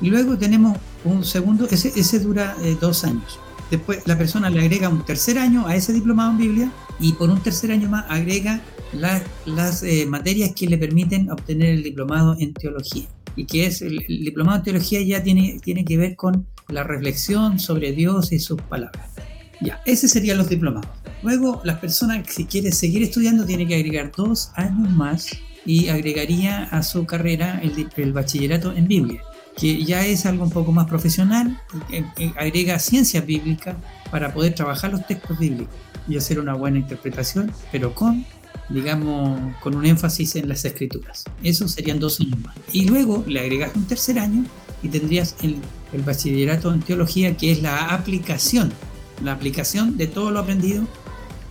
Y 0.00 0.08
luego 0.08 0.38
tenemos 0.38 0.78
un 1.04 1.22
segundo, 1.22 1.68
ese, 1.70 1.92
ese 1.94 2.18
dura 2.18 2.56
eh, 2.62 2.78
dos 2.80 3.04
años. 3.04 3.38
Después 3.70 4.06
la 4.06 4.16
persona 4.16 4.48
le 4.48 4.60
agrega 4.60 4.88
un 4.88 5.04
tercer 5.04 5.38
año 5.38 5.66
a 5.66 5.74
ese 5.74 5.92
diplomado 5.92 6.32
en 6.32 6.38
Biblia 6.38 6.72
y 7.00 7.12
por 7.12 7.30
un 7.30 7.40
tercer 7.40 7.72
año 7.72 7.88
más 7.88 8.04
agrega 8.08 8.60
las 8.92 9.82
eh, 9.82 10.06
materias 10.06 10.52
que 10.54 10.66
le 10.66 10.78
permiten 10.78 11.30
obtener 11.30 11.70
el 11.70 11.82
diplomado 11.82 12.36
en 12.38 12.54
teología. 12.54 13.06
Y 13.34 13.44
que 13.44 13.66
es 13.66 13.82
el, 13.82 13.98
diplomado 14.06 14.58
en 14.58 14.64
teología 14.64 15.02
ya 15.02 15.22
tiene, 15.22 15.58
tiene 15.62 15.84
que 15.84 15.98
ver 15.98 16.16
con 16.16 16.46
la 16.68 16.84
reflexión 16.84 17.58
sobre 17.58 17.92
Dios 17.92 18.32
y 18.32 18.38
sus 18.38 18.60
palabras. 18.62 19.10
Ya, 19.60 19.82
ese 19.84 20.08
serían 20.08 20.38
los 20.38 20.48
diplomados. 20.48 20.90
Luego, 21.22 21.60
las 21.64 21.78
personas 21.78 22.26
que 22.26 22.32
si 22.32 22.44
quiere 22.44 22.72
seguir 22.72 23.02
estudiando 23.02 23.44
tiene 23.44 23.66
que 23.66 23.74
agregar 23.74 24.12
dos 24.16 24.50
años 24.54 24.90
más 24.92 25.30
y 25.64 25.88
agregaría 25.88 26.64
a 26.64 26.82
su 26.82 27.04
carrera 27.04 27.60
el 27.96 28.12
bachillerato 28.12 28.72
en 28.72 28.86
Biblia 28.86 29.22
que 29.56 29.84
ya 29.84 30.04
es 30.04 30.26
algo 30.26 30.44
un 30.44 30.50
poco 30.50 30.70
más 30.70 30.86
profesional, 30.86 31.58
agrega 32.36 32.78
ciencia 32.78 33.22
bíblica 33.22 33.76
para 34.10 34.32
poder 34.32 34.54
trabajar 34.54 34.92
los 34.92 35.06
textos 35.06 35.38
bíblicos 35.38 35.74
y 36.06 36.16
hacer 36.16 36.38
una 36.38 36.54
buena 36.54 36.78
interpretación, 36.78 37.50
pero 37.72 37.94
con, 37.94 38.26
digamos, 38.68 39.40
con 39.60 39.74
un 39.74 39.86
énfasis 39.86 40.36
en 40.36 40.48
las 40.48 40.64
escrituras. 40.64 41.24
Eso 41.42 41.66
serían 41.68 41.98
dos 41.98 42.20
años 42.20 42.38
más. 42.40 42.54
Y 42.72 42.86
luego 42.86 43.24
le 43.26 43.40
agregas 43.40 43.74
un 43.74 43.86
tercer 43.86 44.18
año 44.18 44.44
y 44.82 44.88
tendrías 44.88 45.34
el, 45.42 45.56
el 45.94 46.02
bachillerato 46.02 46.72
en 46.72 46.80
teología, 46.80 47.36
que 47.36 47.50
es 47.50 47.62
la 47.62 47.94
aplicación, 47.94 48.72
la 49.24 49.32
aplicación 49.32 49.96
de 49.96 50.06
todo 50.06 50.30
lo 50.30 50.40
aprendido. 50.40 50.84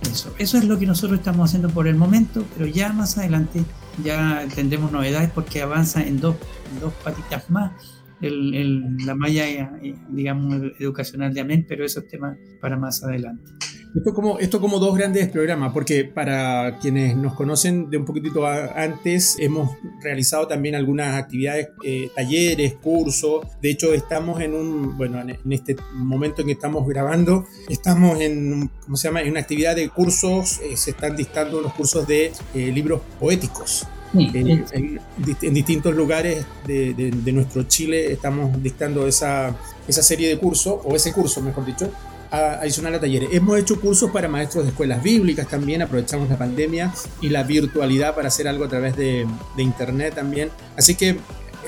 Eso, 0.08 0.32
eso 0.38 0.58
es 0.58 0.64
lo 0.64 0.78
que 0.78 0.86
nosotros 0.86 1.18
estamos 1.18 1.50
haciendo 1.50 1.70
por 1.70 1.88
el 1.88 1.96
momento, 1.96 2.44
pero 2.54 2.66
ya 2.66 2.92
más 2.92 3.18
adelante 3.18 3.64
ya 4.02 4.46
tendremos 4.54 4.92
novedades 4.92 5.30
porque 5.30 5.62
avanza 5.62 6.02
en 6.02 6.20
dos, 6.20 6.36
en 6.72 6.80
dos 6.80 6.92
patitas 7.04 7.48
más 7.50 7.72
el, 8.20 8.96
la 9.04 9.14
malla, 9.14 9.48
eh, 9.48 9.94
digamos, 10.08 10.72
educacional 10.78 11.34
de 11.34 11.40
Amén, 11.40 11.64
pero 11.68 11.84
eso 11.84 12.00
es 12.00 12.08
tema 12.08 12.36
para 12.60 12.76
más 12.76 13.02
adelante. 13.02 13.50
Esto 13.94 14.12
como, 14.12 14.38
esto 14.38 14.60
como 14.60 14.78
dos 14.78 14.94
grandes 14.96 15.28
programas, 15.28 15.72
porque 15.72 16.04
para 16.04 16.78
quienes 16.80 17.16
nos 17.16 17.34
conocen 17.34 17.88
de 17.88 17.96
un 17.96 18.04
poquitito 18.04 18.46
antes, 18.46 19.36
hemos 19.38 19.70
realizado 20.02 20.46
también 20.46 20.74
algunas 20.74 21.16
actividades, 21.16 21.70
eh, 21.82 22.10
talleres, 22.14 22.74
cursos. 22.74 23.46
De 23.62 23.70
hecho, 23.70 23.94
estamos 23.94 24.40
en 24.40 24.54
un, 24.54 24.98
bueno, 24.98 25.20
en 25.20 25.52
este 25.52 25.76
momento 25.94 26.42
en 26.42 26.48
que 26.48 26.52
estamos 26.52 26.86
grabando, 26.86 27.46
estamos 27.68 28.20
en, 28.20 28.70
¿cómo 28.84 28.96
se 28.96 29.08
llama? 29.08 29.22
En 29.22 29.30
una 29.30 29.40
actividad 29.40 29.74
de 29.74 29.88
cursos, 29.88 30.60
eh, 30.60 30.76
se 30.76 30.90
están 30.90 31.16
dictando 31.16 31.58
unos 31.58 31.72
cursos 31.72 32.06
de 32.06 32.32
eh, 32.54 32.72
libros 32.72 33.00
poéticos. 33.18 33.86
en, 34.14 34.64
en, 34.72 35.54
distintos 35.54 35.94
lugares 35.94 36.46
de, 36.66 36.94
de, 36.94 37.32
nuestro 37.32 37.64
Chile 37.64 38.12
estamos 38.12 38.62
dictando 38.62 39.06
esa, 39.06 39.54
esa 39.88 40.02
serie 40.02 40.28
de 40.28 40.38
cursos, 40.38 40.78
o 40.84 40.94
ese 40.94 41.12
curso, 41.12 41.42
mejor 41.42 41.66
dicho, 41.66 41.90
adicional 42.30 42.94
a 42.94 43.00
talleres. 43.00 43.28
Hemos 43.32 43.58
hecho 43.58 43.80
cursos 43.80 44.10
para 44.10 44.28
maestros 44.28 44.64
de 44.64 44.70
escuelas 44.70 45.02
bíblicas 45.02 45.48
también, 45.48 45.82
aprovechamos 45.82 46.28
la 46.28 46.38
pandemia 46.38 46.92
y 47.20 47.28
la 47.28 47.42
virtualidad 47.42 48.14
para 48.14 48.28
hacer 48.28 48.48
algo 48.48 48.64
a 48.64 48.68
través 48.68 48.96
de, 48.96 49.26
de 49.56 49.62
internet 49.62 50.14
también. 50.14 50.50
Así 50.76 50.94
que 50.94 51.18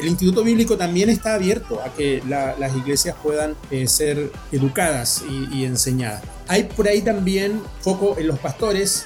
el 0.01 0.07
Instituto 0.07 0.45
Bíblico 0.45 0.77
también 0.77 1.11
está 1.11 1.35
abierto 1.35 1.83
a 1.83 1.93
que 1.93 2.23
las 2.27 2.77
iglesias 2.77 3.17
puedan 3.23 3.57
eh, 3.71 3.87
ser 3.89 4.31
educadas 4.53 5.25
y, 5.53 5.65
enseñadas. 5.65 6.23
Hay 6.49 6.65
por 6.65 6.89
ahí 6.89 7.03
también 7.03 7.61
foco 7.81 8.17
en 8.19 8.27
los 8.27 8.39
pastores, 8.39 9.05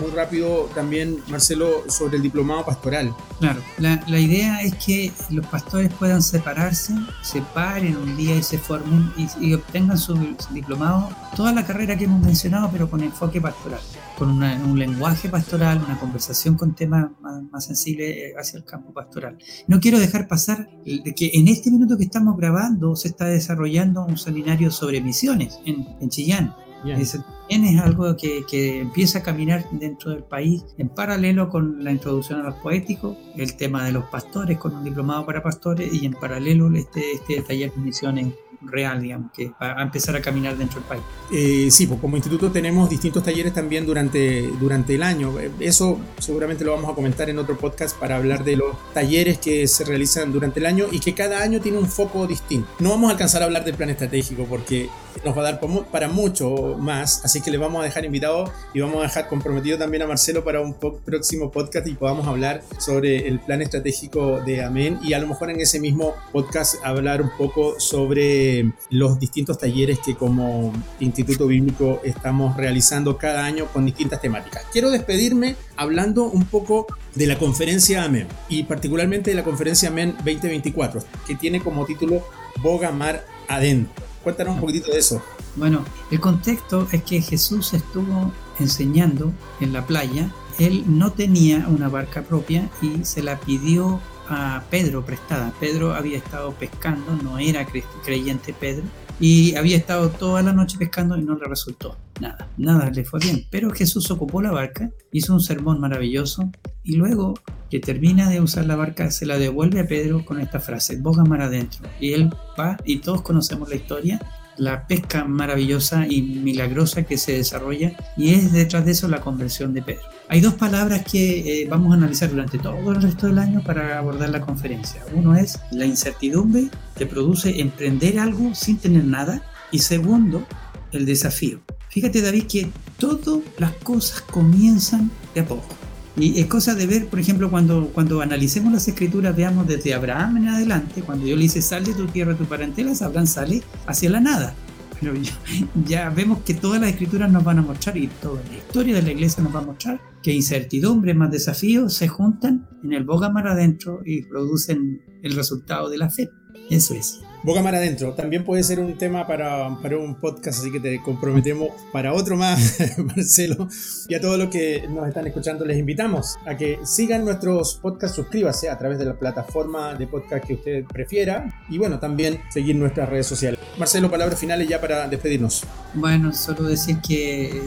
muy 0.00 0.10
rápido 0.12 0.70
también, 0.76 1.18
Marcelo, 1.28 1.84
sobre 1.88 2.16
el 2.18 2.22
diplomado 2.22 2.64
pastoral. 2.64 3.12
Claro, 3.40 3.60
la, 3.78 4.20
idea 4.20 4.62
es 4.62 4.74
que 4.76 5.12
los 5.30 5.44
pastores 5.46 5.92
puedan 5.92 6.22
separarse, 6.22 6.94
se 7.22 7.42
paren 7.42 7.96
un 7.96 8.16
día 8.16 8.36
y 8.36 8.42
se 8.44 8.58
formen 8.58 9.12
y, 9.40 9.54
obtengan 9.54 9.98
su, 9.98 10.14
diplomado, 10.52 11.10
toda 11.34 11.52
la 11.52 11.66
carrera 11.66 11.96
que 11.96 12.04
hemos 12.04 12.22
mencionado, 12.22 12.70
pero 12.70 12.88
con 12.88 13.02
enfoque 13.02 13.40
pastoral, 13.40 13.80
con 14.16 14.30
un 14.30 14.78
lenguaje 14.78 15.28
pastoral, 15.28 15.82
una 15.84 15.98
conversación 15.98 16.56
con 16.56 16.76
temas 16.76 17.10
más, 17.20 17.64
sensibles 17.64 18.16
eh, 18.16 18.34
hacia 18.38 18.58
el 18.58 18.64
campo 18.64 18.92
pastoral. 18.92 19.36
No 19.66 19.80
quiero 19.80 19.98
dejar 19.98 20.28
pasar 20.28 20.68
que 21.16 21.30
en 21.34 21.48
este 21.48 21.72
minuto 21.72 21.96
que 21.96 22.04
estamos 22.04 22.36
grabando 22.36 22.94
se 22.94 23.08
está 23.08 23.26
desarrollando 23.26 24.04
un 24.04 24.16
seminario 24.16 24.70
sobre 24.70 25.00
misiones 25.00 25.58
en, 25.64 25.86
en 26.00 26.08
Chillán 26.08 26.54
también 26.92 27.64
es 27.64 27.80
algo 27.80 28.16
que, 28.16 28.44
que, 28.48 28.80
empieza 28.80 29.18
a 29.18 29.22
caminar 29.22 29.66
dentro 29.70 30.10
del 30.10 30.24
país 30.24 30.64
en 30.78 30.88
paralelo 30.88 31.48
con 31.48 31.82
la 31.82 31.92
introducción 31.92 32.40
a 32.40 32.44
los 32.44 32.54
poéticos, 32.56 33.16
el 33.36 33.56
tema 33.56 33.84
de 33.84 33.92
los 33.92 34.04
pastores 34.04 34.58
con 34.58 34.74
un 34.74 34.84
diplomado 34.84 35.24
para 35.26 35.42
pastores 35.42 35.92
y 35.92 36.06
en 36.06 36.12
paralelo 36.12 36.72
este, 36.74 37.12
este 37.12 37.42
taller 37.42 37.72
de 37.72 37.80
misiones 37.80 38.34
real, 38.66 39.00
digamos, 39.02 39.30
que 39.32 39.50
va 39.60 39.78
a 39.78 39.82
empezar 39.82 40.16
a 40.16 40.20
caminar 40.20 40.56
dentro 40.56 40.80
del 40.80 40.88
país. 40.88 41.02
Eh, 41.32 41.70
sí, 41.70 41.86
pues 41.86 42.00
como 42.00 42.16
instituto 42.16 42.50
tenemos 42.50 42.88
distintos 42.88 43.22
talleres 43.22 43.52
también 43.52 43.86
durante, 43.86 44.48
durante 44.60 44.94
el 44.94 45.02
año. 45.02 45.34
Eso 45.60 45.98
seguramente 46.18 46.64
lo 46.64 46.72
vamos 46.72 46.90
a 46.90 46.94
comentar 46.94 47.28
en 47.30 47.38
otro 47.38 47.56
podcast 47.56 47.96
para 47.98 48.16
hablar 48.16 48.44
de 48.44 48.56
los 48.56 48.76
talleres 48.92 49.38
que 49.38 49.66
se 49.66 49.84
realizan 49.84 50.32
durante 50.32 50.60
el 50.60 50.66
año 50.66 50.86
y 50.90 51.00
que 51.00 51.14
cada 51.14 51.42
año 51.42 51.60
tiene 51.60 51.78
un 51.78 51.88
foco 51.88 52.26
distinto. 52.26 52.68
No 52.78 52.90
vamos 52.90 53.08
a 53.08 53.12
alcanzar 53.12 53.42
a 53.42 53.46
hablar 53.46 53.64
del 53.64 53.74
plan 53.74 53.90
estratégico 53.90 54.44
porque 54.48 54.88
nos 55.24 55.36
va 55.36 55.40
a 55.40 55.52
dar 55.52 55.60
para 55.90 56.08
mucho 56.08 56.76
más, 56.78 57.24
así 57.24 57.40
que 57.40 57.50
le 57.50 57.58
vamos 57.58 57.80
a 57.80 57.84
dejar 57.84 58.04
invitado 58.04 58.50
y 58.72 58.80
vamos 58.80 58.98
a 58.98 59.02
dejar 59.02 59.28
comprometido 59.28 59.78
también 59.78 60.02
a 60.02 60.06
Marcelo 60.06 60.44
para 60.44 60.60
un 60.60 60.74
próximo 60.74 61.50
podcast 61.50 61.86
y 61.86 61.94
podamos 61.94 62.26
hablar 62.26 62.62
sobre 62.78 63.28
el 63.28 63.40
plan 63.40 63.62
estratégico 63.62 64.40
de 64.40 64.62
Amén 64.62 64.98
y 65.02 65.12
a 65.12 65.18
lo 65.18 65.26
mejor 65.26 65.50
en 65.50 65.60
ese 65.60 65.80
mismo 65.80 66.14
podcast 66.32 66.76
hablar 66.84 67.22
un 67.22 67.30
poco 67.36 67.78
sobre 67.78 68.72
los 68.90 69.18
distintos 69.18 69.58
talleres 69.58 69.98
que 70.04 70.14
como 70.14 70.72
Instituto 71.00 71.46
Bíblico 71.46 72.00
estamos 72.04 72.56
realizando 72.56 73.16
cada 73.16 73.44
año 73.44 73.66
con 73.66 73.84
distintas 73.84 74.20
temáticas. 74.20 74.64
Quiero 74.72 74.90
despedirme 74.90 75.56
hablando 75.76 76.24
un 76.24 76.44
poco 76.44 76.86
de 77.14 77.26
la 77.26 77.38
conferencia 77.38 78.04
Amén 78.04 78.26
y 78.48 78.64
particularmente 78.64 79.30
de 79.30 79.36
la 79.36 79.44
conferencia 79.44 79.88
Amén 79.88 80.14
2024, 80.18 81.02
que 81.26 81.34
tiene 81.34 81.60
como 81.60 81.86
título 81.86 82.22
Boga 82.62 82.90
Mar 82.90 83.24
Adentro. 83.48 84.03
Cuéntanos 84.24 84.54
un 84.54 84.60
poquitito 84.60 84.90
de 84.90 84.98
eso. 84.98 85.22
Bueno, 85.54 85.84
el 86.10 86.18
contexto 86.18 86.88
es 86.90 87.04
que 87.04 87.20
Jesús 87.20 87.74
estuvo 87.74 88.32
enseñando 88.58 89.32
en 89.60 89.72
la 89.72 89.86
playa. 89.86 90.30
Él 90.58 90.84
no 90.86 91.12
tenía 91.12 91.66
una 91.68 91.88
barca 91.88 92.22
propia 92.22 92.68
y 92.82 93.04
se 93.04 93.22
la 93.22 93.38
pidió 93.38 94.00
a 94.28 94.64
Pedro 94.70 95.04
prestada. 95.04 95.52
Pedro 95.60 95.94
había 95.94 96.16
estado 96.16 96.52
pescando, 96.52 97.14
no 97.22 97.38
era 97.38 97.66
creyente 98.04 98.54
Pedro, 98.54 98.84
y 99.20 99.54
había 99.54 99.76
estado 99.76 100.10
toda 100.10 100.42
la 100.42 100.52
noche 100.52 100.76
pescando 100.78 101.16
y 101.16 101.22
no 101.22 101.36
le 101.36 101.46
resultó 101.46 101.96
nada, 102.20 102.48
nada 102.56 102.90
le 102.90 103.04
fue 103.04 103.20
bien. 103.20 103.46
Pero 103.50 103.70
Jesús 103.70 104.10
ocupó 104.10 104.42
la 104.42 104.52
barca, 104.52 104.90
hizo 105.12 105.34
un 105.34 105.40
sermón 105.40 105.80
maravilloso 105.80 106.50
y 106.82 106.96
luego 106.96 107.34
que 107.70 107.80
termina 107.80 108.30
de 108.30 108.40
usar 108.40 108.66
la 108.66 108.76
barca 108.76 109.10
se 109.10 109.26
la 109.26 109.38
devuelve 109.38 109.80
a 109.80 109.86
Pedro 109.86 110.24
con 110.24 110.40
esta 110.40 110.60
frase, 110.60 111.00
boga 111.00 111.24
mar 111.24 111.42
adentro. 111.42 111.88
Y 112.00 112.12
él 112.12 112.30
va, 112.58 112.76
y 112.84 112.98
todos 112.98 113.22
conocemos 113.22 113.68
la 113.68 113.76
historia, 113.76 114.20
la 114.56 114.86
pesca 114.86 115.24
maravillosa 115.24 116.06
y 116.08 116.22
milagrosa 116.22 117.04
que 117.04 117.18
se 117.18 117.32
desarrolla 117.32 117.92
y 118.16 118.34
es 118.34 118.52
detrás 118.52 118.84
de 118.84 118.92
eso 118.92 119.08
la 119.08 119.20
conversión 119.20 119.74
de 119.74 119.82
Pedro. 119.82 120.02
Hay 120.28 120.40
dos 120.40 120.54
palabras 120.54 121.04
que 121.04 121.62
eh, 121.62 121.66
vamos 121.68 121.92
a 121.92 121.96
analizar 121.96 122.30
durante 122.30 122.58
todo 122.58 122.92
el 122.92 123.02
resto 123.02 123.26
del 123.26 123.38
año 123.38 123.62
para 123.62 123.98
abordar 123.98 124.30
la 124.30 124.40
conferencia. 124.40 125.02
Uno 125.12 125.36
es 125.36 125.58
la 125.70 125.84
incertidumbre 125.84 126.68
que 126.96 127.06
produce 127.06 127.60
emprender 127.60 128.18
algo 128.18 128.54
sin 128.54 128.78
tener 128.78 129.04
nada 129.04 129.42
y 129.70 129.80
segundo, 129.80 130.46
el 130.92 131.06
desafío. 131.06 131.60
Fíjate 131.88 132.22
David 132.22 132.44
que 132.46 132.68
todas 132.98 133.40
las 133.58 133.72
cosas 133.72 134.20
comienzan 134.22 135.10
de 135.34 135.40
a 135.40 135.44
poco. 135.44 135.83
Y 136.16 136.38
es 136.38 136.46
cosa 136.46 136.74
de 136.74 136.86
ver, 136.86 137.06
por 137.08 137.18
ejemplo, 137.18 137.50
cuando, 137.50 137.88
cuando 137.88 138.20
analicemos 138.20 138.72
las 138.72 138.86
escrituras, 138.86 139.34
veamos 139.34 139.66
desde 139.66 139.94
Abraham 139.94 140.36
en 140.36 140.48
adelante, 140.48 141.02
cuando 141.02 141.26
yo 141.26 141.36
le 141.36 141.44
hice 141.44 141.60
sal 141.60 141.84
de 141.84 141.92
tu 141.92 142.06
tierra, 142.06 142.36
tu 142.36 142.44
parentela, 142.44 142.92
Abraham 143.00 143.26
sale 143.26 143.62
hacia 143.86 144.10
la 144.10 144.20
nada. 144.20 144.54
Pero 145.00 145.14
ya, 145.86 146.10
vemos 146.10 146.40
que 146.40 146.54
todas 146.54 146.80
las 146.80 146.90
escrituras 146.90 147.30
nos 147.30 147.42
van 147.42 147.58
a 147.58 147.62
mostrar 147.62 147.96
y 147.96 148.06
toda 148.06 148.40
la 148.48 148.56
historia 148.56 148.94
de 148.94 149.02
la 149.02 149.10
iglesia 149.10 149.42
nos 149.42 149.54
va 149.54 149.58
a 149.58 149.64
mostrar 149.64 150.00
que 150.22 150.32
incertidumbre 150.32 151.14
más 151.14 151.30
desafíos 151.30 151.94
se 151.94 152.08
juntan 152.08 152.66
en 152.82 152.92
el 152.92 153.04
boga 153.04 153.28
mar 153.28 153.48
adentro 153.48 154.00
y 154.04 154.22
producen 154.22 155.02
el 155.22 155.34
resultado 155.34 155.90
de 155.90 155.98
la 155.98 156.10
fe. 156.10 156.30
Eso 156.70 156.94
es. 156.94 157.20
Boca 157.44 157.60
Mar 157.60 157.74
Adentro, 157.74 158.14
también 158.14 158.42
puede 158.42 158.62
ser 158.62 158.80
un 158.80 158.96
tema 158.96 159.26
para, 159.26 159.76
para, 159.82 159.98
un 159.98 160.14
podcast, 160.14 160.60
así 160.60 160.72
que 160.72 160.80
te 160.80 161.02
comprometemos 161.02 161.68
para 161.92 162.14
otro 162.14 162.38
más, 162.38 162.78
Marcelo. 162.96 163.68
Y 164.08 164.14
a 164.14 164.20
todos 164.22 164.38
los 164.38 164.48
que 164.48 164.88
nos 164.88 165.06
están 165.06 165.26
escuchando, 165.26 165.62
les 165.66 165.76
invitamos 165.76 166.38
a 166.46 166.56
que 166.56 166.78
sigan 166.84 167.22
nuestros 167.22 167.74
podcasts, 167.74 168.16
suscríbase 168.16 168.70
a 168.70 168.78
través 168.78 168.98
de 168.98 169.04
la 169.04 169.18
plataforma 169.18 169.94
de 169.94 170.06
podcast 170.06 170.46
que 170.46 170.54
usted 170.54 170.84
prefiera 170.86 171.62
y 171.68 171.76
bueno, 171.76 171.98
también 171.98 172.40
seguir 172.48 172.76
nuestras 172.76 173.10
redes 173.10 173.26
sociales. 173.26 173.60
Marcelo, 173.78 174.10
palabras 174.10 174.40
finales 174.40 174.66
ya 174.66 174.80
para 174.80 175.06
despedirnos. 175.06 175.64
Bueno, 175.92 176.32
solo 176.32 176.62
decir 176.62 176.96
que 177.06 177.60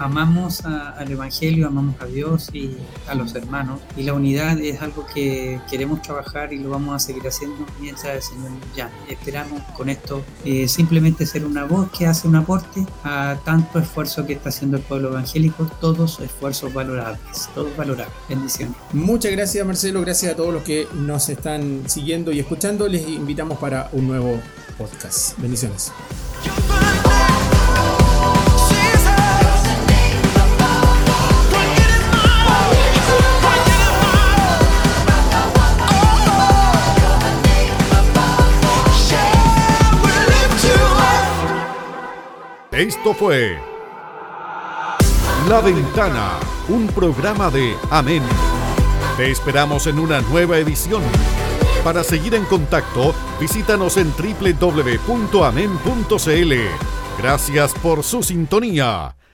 amamos 0.00 0.64
al 0.64 1.10
Evangelio, 1.10 1.68
amamos 1.68 1.94
a 2.00 2.06
Dios 2.06 2.48
y 2.52 2.76
a 3.06 3.14
los 3.14 3.34
hermanos. 3.34 3.80
Y 3.96 4.02
la 4.02 4.14
unidad 4.14 4.58
es 4.60 4.80
algo 4.82 5.06
que 5.14 5.60
queremos 5.70 6.02
trabajar 6.02 6.52
y 6.52 6.58
lo 6.58 6.70
vamos 6.70 6.96
a 6.96 6.98
seguir 6.98 7.26
haciendo 7.28 7.66
mientras 7.80 8.14
el 8.14 8.22
Señor 8.22 8.50
ya 8.74 8.90
Esperamos 9.08 9.62
con 9.76 9.88
esto 9.88 10.22
eh, 10.44 10.68
simplemente 10.68 11.26
ser 11.26 11.44
una 11.44 11.64
voz 11.64 11.90
que 11.90 12.06
hace 12.06 12.26
un 12.26 12.36
aporte 12.36 12.86
a 13.04 13.36
tanto 13.44 13.78
esfuerzo 13.78 14.26
que 14.26 14.32
está 14.32 14.48
haciendo 14.48 14.76
el 14.76 14.82
pueblo 14.82 15.08
evangélico, 15.10 15.70
todos 15.80 16.20
esfuerzos 16.20 16.72
valorables, 16.72 17.48
todos 17.54 17.76
valorables. 17.76 18.14
Bendiciones. 18.28 18.76
Muchas 18.92 19.32
gracias 19.32 19.66
Marcelo, 19.66 20.00
gracias 20.00 20.32
a 20.32 20.36
todos 20.36 20.54
los 20.54 20.62
que 20.62 20.88
nos 20.94 21.28
están 21.28 21.82
siguiendo 21.86 22.32
y 22.32 22.40
escuchando. 22.40 22.88
Les 22.88 23.06
invitamos 23.06 23.58
para 23.58 23.90
un 23.92 24.06
nuevo 24.06 24.40
podcast. 24.78 25.38
Bendiciones. 25.38 25.92
Esto 42.80 43.12
fue 43.12 43.58
La 45.50 45.60
Ventana, 45.60 46.40
un 46.70 46.86
programa 46.86 47.50
de 47.50 47.76
Amén. 47.90 48.22
Te 49.18 49.30
esperamos 49.30 49.86
en 49.86 49.98
una 49.98 50.22
nueva 50.22 50.56
edición. 50.56 51.02
Para 51.84 52.02
seguir 52.02 52.34
en 52.34 52.46
contacto, 52.46 53.14
visítanos 53.38 53.98
en 53.98 54.10
www.amen.cl. 54.16 54.94
Gracias 57.18 57.74
por 57.82 58.02
su 58.02 58.22
sintonía 58.22 59.14